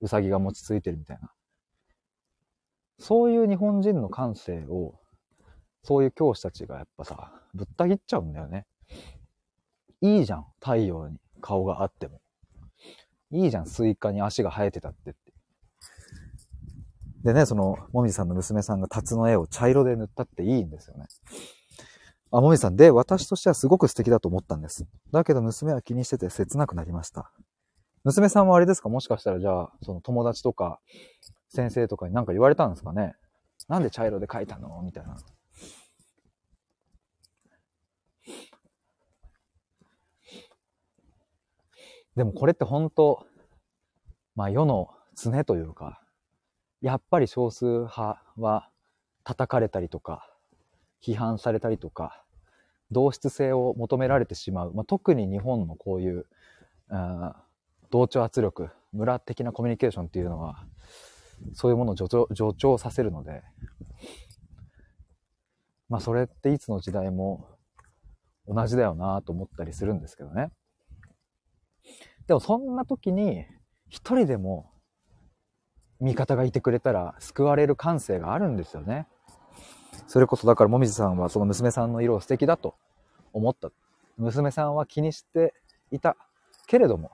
[0.00, 1.30] うさぎが餅ついてるみたいな。
[2.98, 4.98] そういう日本人の感性を、
[5.82, 8.66] そういう教師たちがやっぱさ、ぶった切っちゃうんだよね。
[10.00, 12.22] いいじゃん、太陽に顔があっても。
[13.30, 15.32] いいじゃん、スイカに足が生えてたってって。
[17.24, 21.04] でね、その、もみじさんの娘さんがタツの絵を茶色で塗ったっていいんですよね。
[22.32, 22.76] あ、もみさん。
[22.76, 24.86] で、私としてはすごく素敵だと思ったんです。
[25.12, 27.32] だけど娘は気にしてて切なくなりました。
[28.04, 28.88] 娘さんはあれですか？
[28.88, 30.78] もしかしたらじゃあ、その友達とか、
[31.48, 33.14] 先生とかに何か言われたんですかね？
[33.68, 34.80] なんで茶色で描いたの？
[34.82, 35.16] みたいな。
[42.16, 43.26] でもこれって本当、
[44.36, 46.00] まあ世の常というか、
[46.80, 48.70] やっぱり少数派は
[49.24, 50.29] 叩かれたりとか、
[51.02, 52.24] 批判されたりとか、
[52.90, 54.72] 同質性を求められてしまう。
[54.74, 56.26] まあ、特に日本のこういう、
[57.90, 60.64] 同調圧力、村的なコミュニケーションっていうのは、
[61.54, 63.42] そういうものを助長助長させるので、
[65.88, 67.48] まあそれっていつの時代も
[68.46, 70.50] 同じだよなと思ったりするんですけどね。
[72.26, 73.44] でもそんな時に
[73.88, 74.70] 一人でも
[76.00, 79.08] 味方がいてくれたら救われる感性があるんですよね。
[80.06, 82.74] それこそだからもみじさんはその娘さんの色を素敵だと
[83.32, 83.70] 思った。
[84.16, 85.54] 娘さんは気にして
[85.90, 86.16] いた
[86.66, 87.10] けれども、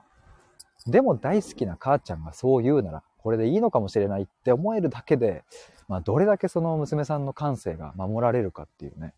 [0.85, 5.43] でも大好きな母ちゃんがそう言うなら、これでいいのかもしれないって思えるだけで、
[5.87, 9.13] まあ、どれだけその娘さんの感性が守られるかっていうね。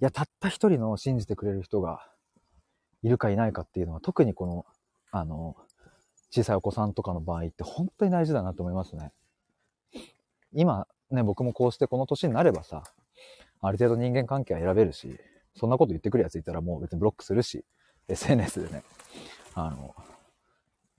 [0.00, 2.08] いや、たった一人の信じてくれる人が
[3.02, 4.66] いるかいないかっていうのは、特にこの、
[5.10, 5.56] あの、
[6.30, 9.12] 小さいお子さんとかの場合って本当に大事だなと思いますね。
[10.52, 12.82] 今、ね、僕もこうしてこの年になればさ、
[13.60, 15.18] ある程度人間関係は選べるし、
[15.56, 17.64] そんなこと言ってくるやついたらもう別にブロックするし、
[18.08, 18.82] SNS でね。
[19.54, 19.94] あの、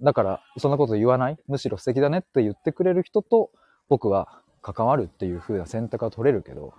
[0.02, 1.38] だから、そんなこと言わない？
[1.48, 3.52] むしろ素敵だねって言ってくれる人と
[3.88, 6.74] 僕は関わるっていう風な選択は取れるけど、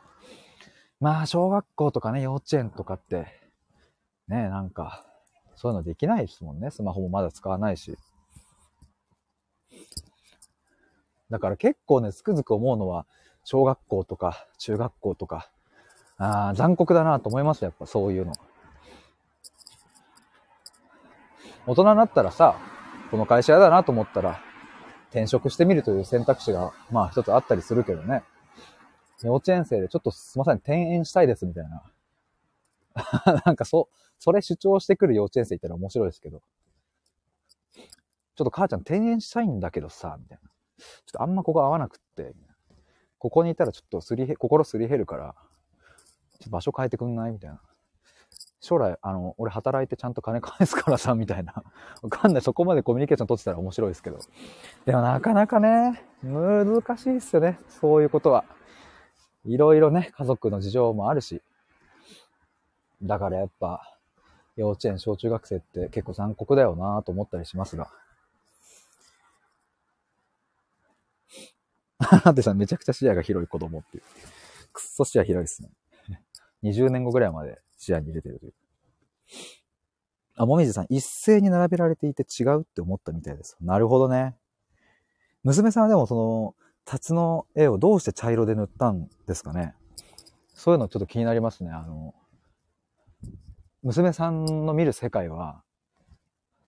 [1.01, 3.27] まあ、小学校とかね、幼稚園とかって、
[4.29, 5.07] ね、なんか、
[5.57, 6.71] そういうのできないですもんね。
[6.71, 7.97] スマホもまだ使わないし。
[11.31, 13.07] だから結構ね、つくづく思うのは、
[13.45, 15.51] 小学校とか中学校とか、
[16.19, 18.33] ああ残酷だなと思いますやっぱそういうの。
[21.67, 22.57] 大人になったらさ、
[23.11, 24.41] この会社嫌だなと思ったら、
[25.11, 28.23] 転職してみるという選択肢が、まあ一つあったりするけどね。
[29.23, 31.83] 幼稚園生でちょっとすいません、転園したいですみたいな。
[33.47, 36.43] なんかそ、それ主張してくる幼稚園生いたら面白いですけど。
[38.37, 40.51] ちょっと母ちゃん転園したいんだけどさ、みたいな。
[40.81, 42.33] ちょっとあんまここ合わなくって、
[43.19, 47.33] ここにいたらちょっとすり、心すり減るから、ちょっと場所変えてくんない？
[47.33, 47.61] みたいな。
[48.63, 51.63] 将来、あの、俺働いてちゃんと金返すからさ、みたいな。
[52.03, 52.43] わかんない。
[52.43, 54.19] そこまでコミュニケーション取ってたら面白いですけど。
[54.85, 57.59] でもなかなかね、難しいっすよね。
[57.69, 58.45] そういうことは。
[59.47, 61.43] いろいろね、家族の事情もあるし。
[63.03, 63.81] だからやっぱ、
[64.57, 67.91] 幼稚園、小中学生って結構残酷だよなと思ったりしますが。
[72.19, 74.03] ハテさんめちゃくちゃ視野が広い子供っていう。
[74.73, 75.71] くっそ視野広いっすね。
[76.65, 78.55] 20年後ぐらいまで視野に入れてるという。
[80.37, 83.57] あ、もみじさん、一斉に並べられていて違うって思ったみたいです。
[83.61, 84.37] なるほどね。
[85.45, 86.55] 娘さんはでもその、
[86.85, 89.75] タツの絵をどうして茶色で塗ったんですかね。
[90.55, 91.71] そういうのちょっと気になりますね。
[91.71, 92.15] あの、
[93.83, 95.63] 娘さんの見る世界は、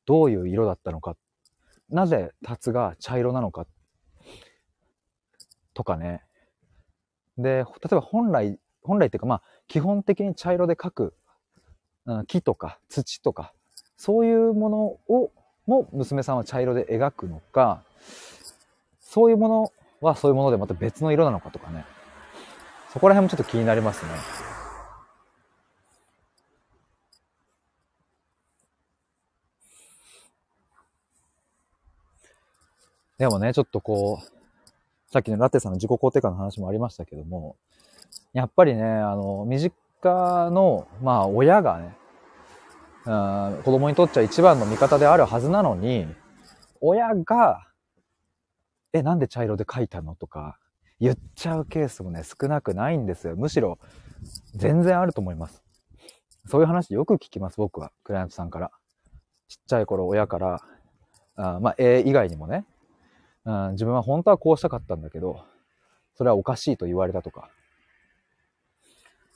[0.06, 1.16] どういう色だったのか。
[1.88, 3.66] なぜ達が茶色なのか。
[5.74, 6.22] とかね。
[7.38, 11.14] で、例えば本来、本来っていうかまあ、基本的に茶色で描く、
[12.06, 13.52] うん、木とか土とか、
[13.96, 14.78] そういうもの
[15.14, 15.30] を、
[15.66, 17.82] も娘さんは茶色で描くのか、
[19.00, 21.84] そういうものはそういうものでまた別の色なのかとかね。
[22.92, 24.10] そこら辺もちょっと気になりますね。
[33.18, 34.41] でもね、ちょっとこう、
[35.12, 37.56] さっきのラテさんの自己肯定感の話もありましたけども、
[38.32, 39.70] やっぱりね、あの、身近
[40.50, 41.96] の、まあ、親がね、
[43.04, 43.10] う
[43.58, 46.06] ん、子供にとっちゃ一番の味方であるはずなのに、
[46.80, 47.66] 親が、
[48.94, 50.58] え、なんで茶色で描いたのとか、
[50.98, 53.36] 言っちゃうケースもね、少なくないんですよ。
[53.36, 53.78] むしろ、
[54.54, 55.62] 全然あると思います。
[56.48, 57.92] そういう話よく聞きます、僕は。
[58.02, 58.70] クライアントさんから。
[59.48, 60.62] ちっちゃい頃、親から、
[61.36, 62.64] あまあ、絵以外にもね、
[63.44, 65.44] うん、自分は本当はこうしたかったんだけど、
[66.14, 67.50] それはおかしいと言われたとか、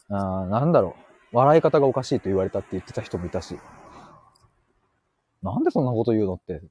[0.09, 0.97] あなんだろ
[1.33, 3.59] う、笑い方がおかしいと言われたって言ってた人もいたし、
[5.43, 6.63] なんでそんなこと言うのって、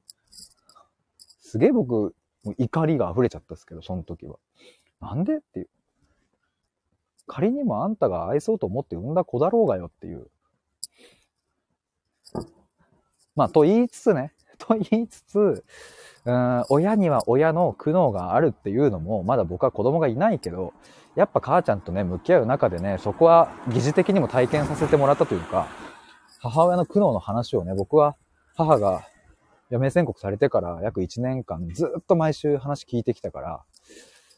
[1.40, 2.14] すげえ僕、
[2.58, 4.36] 怒りが溢れちゃったんですけど、その時は。
[5.00, 5.68] なんでっていう。
[7.26, 10.28] 仮にもあんたが愛そうと思って産んだ子だろうがよっていう。
[13.34, 15.64] まあ、と言いつつね、 と言いつつ、
[16.24, 20.72] うん、親には親の苦悩があるっていうのも、まだ僕は子供がいないけど、
[21.14, 25.68] やっぱ母ちゃんとね、向き合う中でね、そこは疑似的にも体験させてもらったというか、
[26.40, 28.16] 母親の苦悩の話をね、僕は
[28.54, 29.06] 母が
[29.70, 33.64] 余命宣告されてから約1年間ずっと毎週話聞いてきたから、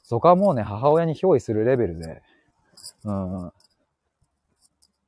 [0.02, 2.22] そこはもうね、母親に憑依するレベルで、
[3.04, 3.46] うん、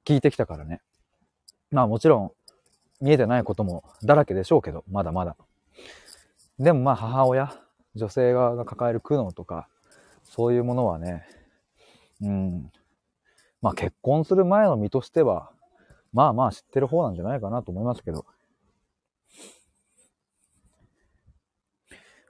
[0.05, 0.81] 聞いてきたからね。
[1.71, 2.33] まあもちろん、
[3.01, 5.37] 見えてないこともだらけでしょうけど、まだまだ。
[6.59, 7.53] でもまあ母親、
[7.95, 9.69] 女性側が抱える苦悩とか、
[10.25, 11.27] そういうものはね、
[12.21, 12.73] うん。
[13.63, 15.51] まあ結婚する前の身としては、
[16.13, 18.27] まあまあ知ってる方なんじゃないかなと思いますけど。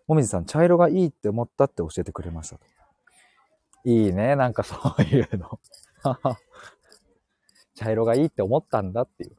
[0.07, 2.67] もみじさん、茶色がいいって思ったって教えてくれましたと。
[3.85, 5.61] いいね、なんかそういうの。
[7.77, 9.37] 茶色がいいって思ったんだっていう。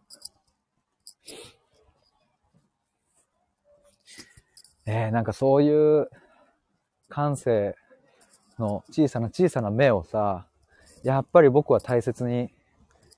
[4.86, 6.09] え、なんかそういう
[7.09, 7.75] 感性
[8.57, 10.47] の小さな小さな目をさ、
[11.03, 12.51] やっぱり僕は大切に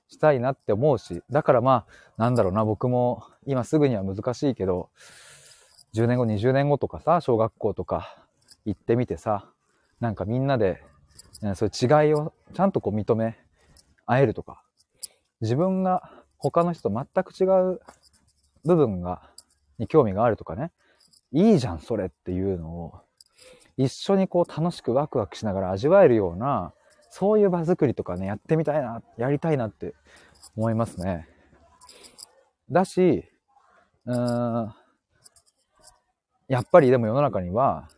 [0.08, 1.86] したいなって思うし、だからま
[2.16, 4.90] あ、なんだろうな、僕も今すぐには難しいけど、
[5.94, 8.18] 10年後、20年後とかさ、小学校とか
[8.64, 9.50] 行ってみてさ、
[10.00, 10.82] なんかみんなで、
[11.54, 13.38] そういう違いをちゃんとこう認め
[14.06, 14.62] 合えるとか、
[15.40, 17.44] 自分が他の人と全く違
[17.74, 17.80] う
[18.64, 19.22] 部分が、
[19.78, 20.72] に興味があるとかね、
[21.34, 22.94] いいじゃん、それっていうのを、
[23.76, 26.72] 一緒にこう楽しくワクワクしながら味わえるような、
[27.10, 29.94] そういう場作りとかね、やってみたいな、やりたいなって
[30.56, 31.28] 思いますね。
[32.70, 33.28] だし、
[34.06, 34.74] うーん、
[36.46, 37.88] やっぱりでも世の中には、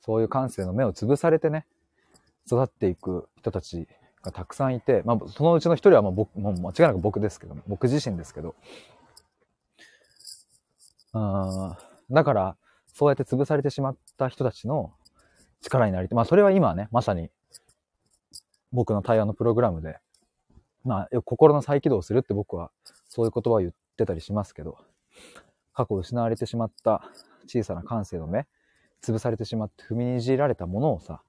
[0.00, 1.66] そういう感性の目を潰されてね、
[2.46, 3.88] 育っていく人たち
[4.22, 8.54] がたくさんいて、まあ、そのうちの一人はもう僕、もう間違いなく僕ですけど、僕自身ですけど、
[11.12, 11.76] うん、
[12.10, 12.56] だから、
[12.98, 14.92] そうやって潰されてしまった人たちの
[15.62, 17.30] 力になりて、まあそれは今ね、まさに
[18.72, 20.00] 僕の対話のプログラムで、
[20.84, 22.72] まあ心の再起動するって僕は
[23.08, 24.78] そういう言葉を言ってたりしますけど、
[25.74, 27.04] 過去失われてしまった
[27.46, 28.48] 小さな感性の目、
[29.00, 31.22] 潰されてしまって踏みにじられたものをさ、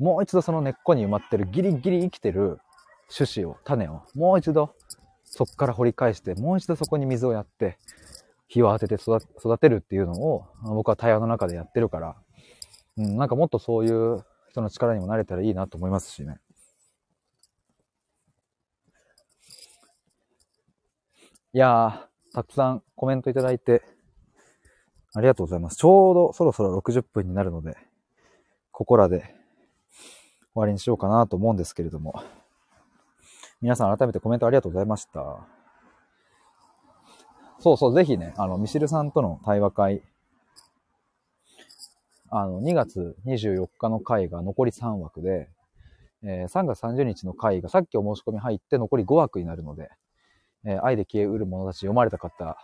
[0.00, 2.58] もう一度その根っこに埋まってるギリギリ生きてる
[3.16, 4.74] 種子を、種を、もう一度
[5.22, 7.78] そこから掘り返して、もう一度そこに水をやって、
[8.48, 12.16] 日を当てて育てるっていうのを僕は対話の中でやってるから、
[12.96, 16.38] うん、なんかもっとそういう人の力にもなれたらいいなと思いますしね。
[21.52, 23.82] いやー、たくさんコメントいただいて、
[25.14, 25.76] ありがとうございます。
[25.76, 27.76] ちょうどそろそろ60分になるので、
[28.70, 29.20] ここらで
[30.52, 32.22] 終わりにしようかなと思うんですけれども、
[33.62, 35.55] 皆さん改めてコメントありがとうございました。
[37.60, 40.02] そうそう、ぜひね、あの、ミシルさんとの対話会、
[42.30, 45.48] あの、2月24日の回が残り3枠で、
[46.22, 49.90] えー、3月30日の回がさっきお申し込み入って残り5枠になるので、
[50.64, 52.56] えー、愛で消えうる者たち読まれた方、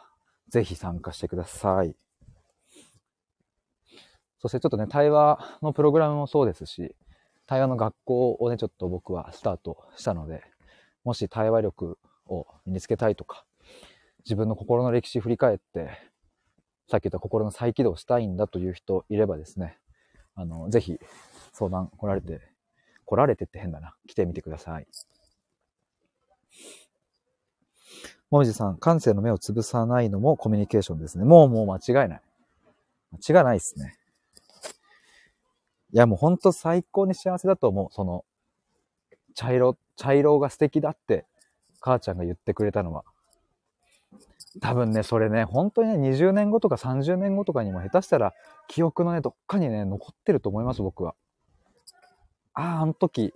[0.48, 1.94] ぜひ参加してください。
[4.40, 6.96] そしてちょっとね、対話のプログラムもそうですし、
[7.46, 10.42] 対話の学校をね、ちょっと僕はスタートしたので、
[11.04, 13.44] もし対話力を身につけたいとか、
[14.24, 15.90] 自分の心の歴史振り返って、
[16.88, 19.78] さっき言った心の再起動したいんだという人いればですね、
[20.34, 20.98] あの、ぜひ
[21.52, 22.40] 相談来られて、
[23.04, 23.94] 来られてって変だな。
[24.06, 24.86] 来てみてください。
[28.30, 31.24] もみじさん、感性の目を潰さないのもコミュニケーションですね。
[31.24, 32.22] もうもう間違いない。
[33.28, 33.98] 間違いないですね。
[35.92, 37.88] いやもうほんと最高に幸せだと思う。
[37.92, 38.24] その、
[39.34, 41.26] 茶色、茶色が素敵だって、
[41.80, 43.04] 母ちゃんが言ってくれたのは。
[44.60, 48.34] 多分ね、それね、本当にね、20年後とか30年後とかにも下手したら、
[48.68, 51.14] 記憶のね、どっかにね、残ってると思います、僕は。
[52.54, 53.32] ああ、あの時、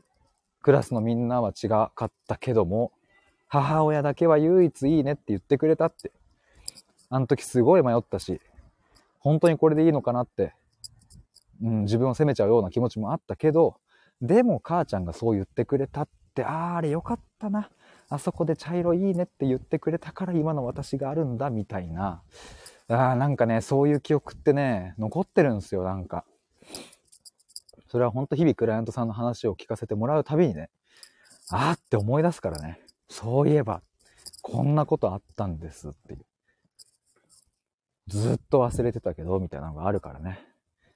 [0.62, 2.93] クラスのみんなは違かったけども、
[3.49, 6.12] 母親だけは唯一いいねって言ってくれたって。
[7.09, 8.41] あの時すごい迷ったし、
[9.21, 10.55] 本当にこれでいいのかなって、
[11.62, 13.77] うん、自分を責めちゃうような気持ちもあったけど、
[14.21, 17.71] でも母ちゃんがそう言ってくれたって、ああ、あれよかったな。
[18.09, 22.23] あそこで茶色いいねって言ってくれたから今の私があるんだみたいな。
[22.89, 26.25] ああ、なんかね、そういう記憶ってね、残ってるんですよ、なんか。
[27.89, 30.71] それは本当日々クライアントさんの話を聞かせてもらうたびにね、
[31.51, 32.81] ああって思い出すからね。
[33.09, 33.83] そういえば、
[34.43, 36.25] こんなことあったんですっていう。
[38.09, 40.39] ずっと忘れてたけど、みたいなのがあるからね。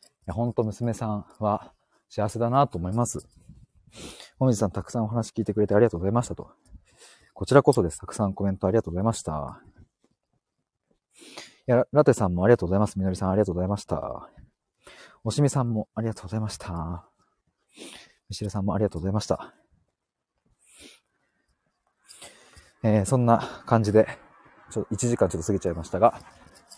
[0.03, 1.73] いや、ほんと娘さんは
[2.09, 3.27] 幸せだなと思います。
[4.39, 6.51] もみじさん、たくさんお話聞いてくれてありがとうございましたと。
[7.41, 7.99] こちらこそです。
[7.99, 9.63] たくさんコメントありがとうございました。
[11.67, 12.99] いや、ラテさんもありがとうございます。
[12.99, 14.29] みのりさんありがとうございました。
[15.25, 17.09] おしみさんもありがとうございました。
[18.29, 19.55] みしるさんもありがとうございました。
[22.83, 24.07] えー、そんな感じで、
[24.71, 26.21] ちょっと1時間ちょっと過ぎちゃいましたが、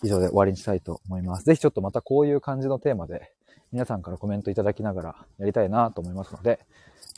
[0.05, 1.45] 以上で終わりにしたいと思います。
[1.45, 3.33] ぜひちょっとまたこういう感じのテーマで、
[3.73, 6.61] 皆さんからコメントいただきながらやりたいなと思いますので、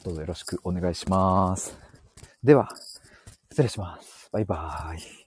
[0.03, 1.78] どうぞよろしくお願いします。
[2.42, 2.70] では、
[3.55, 4.29] 失礼します。
[4.33, 5.24] バイバーイ。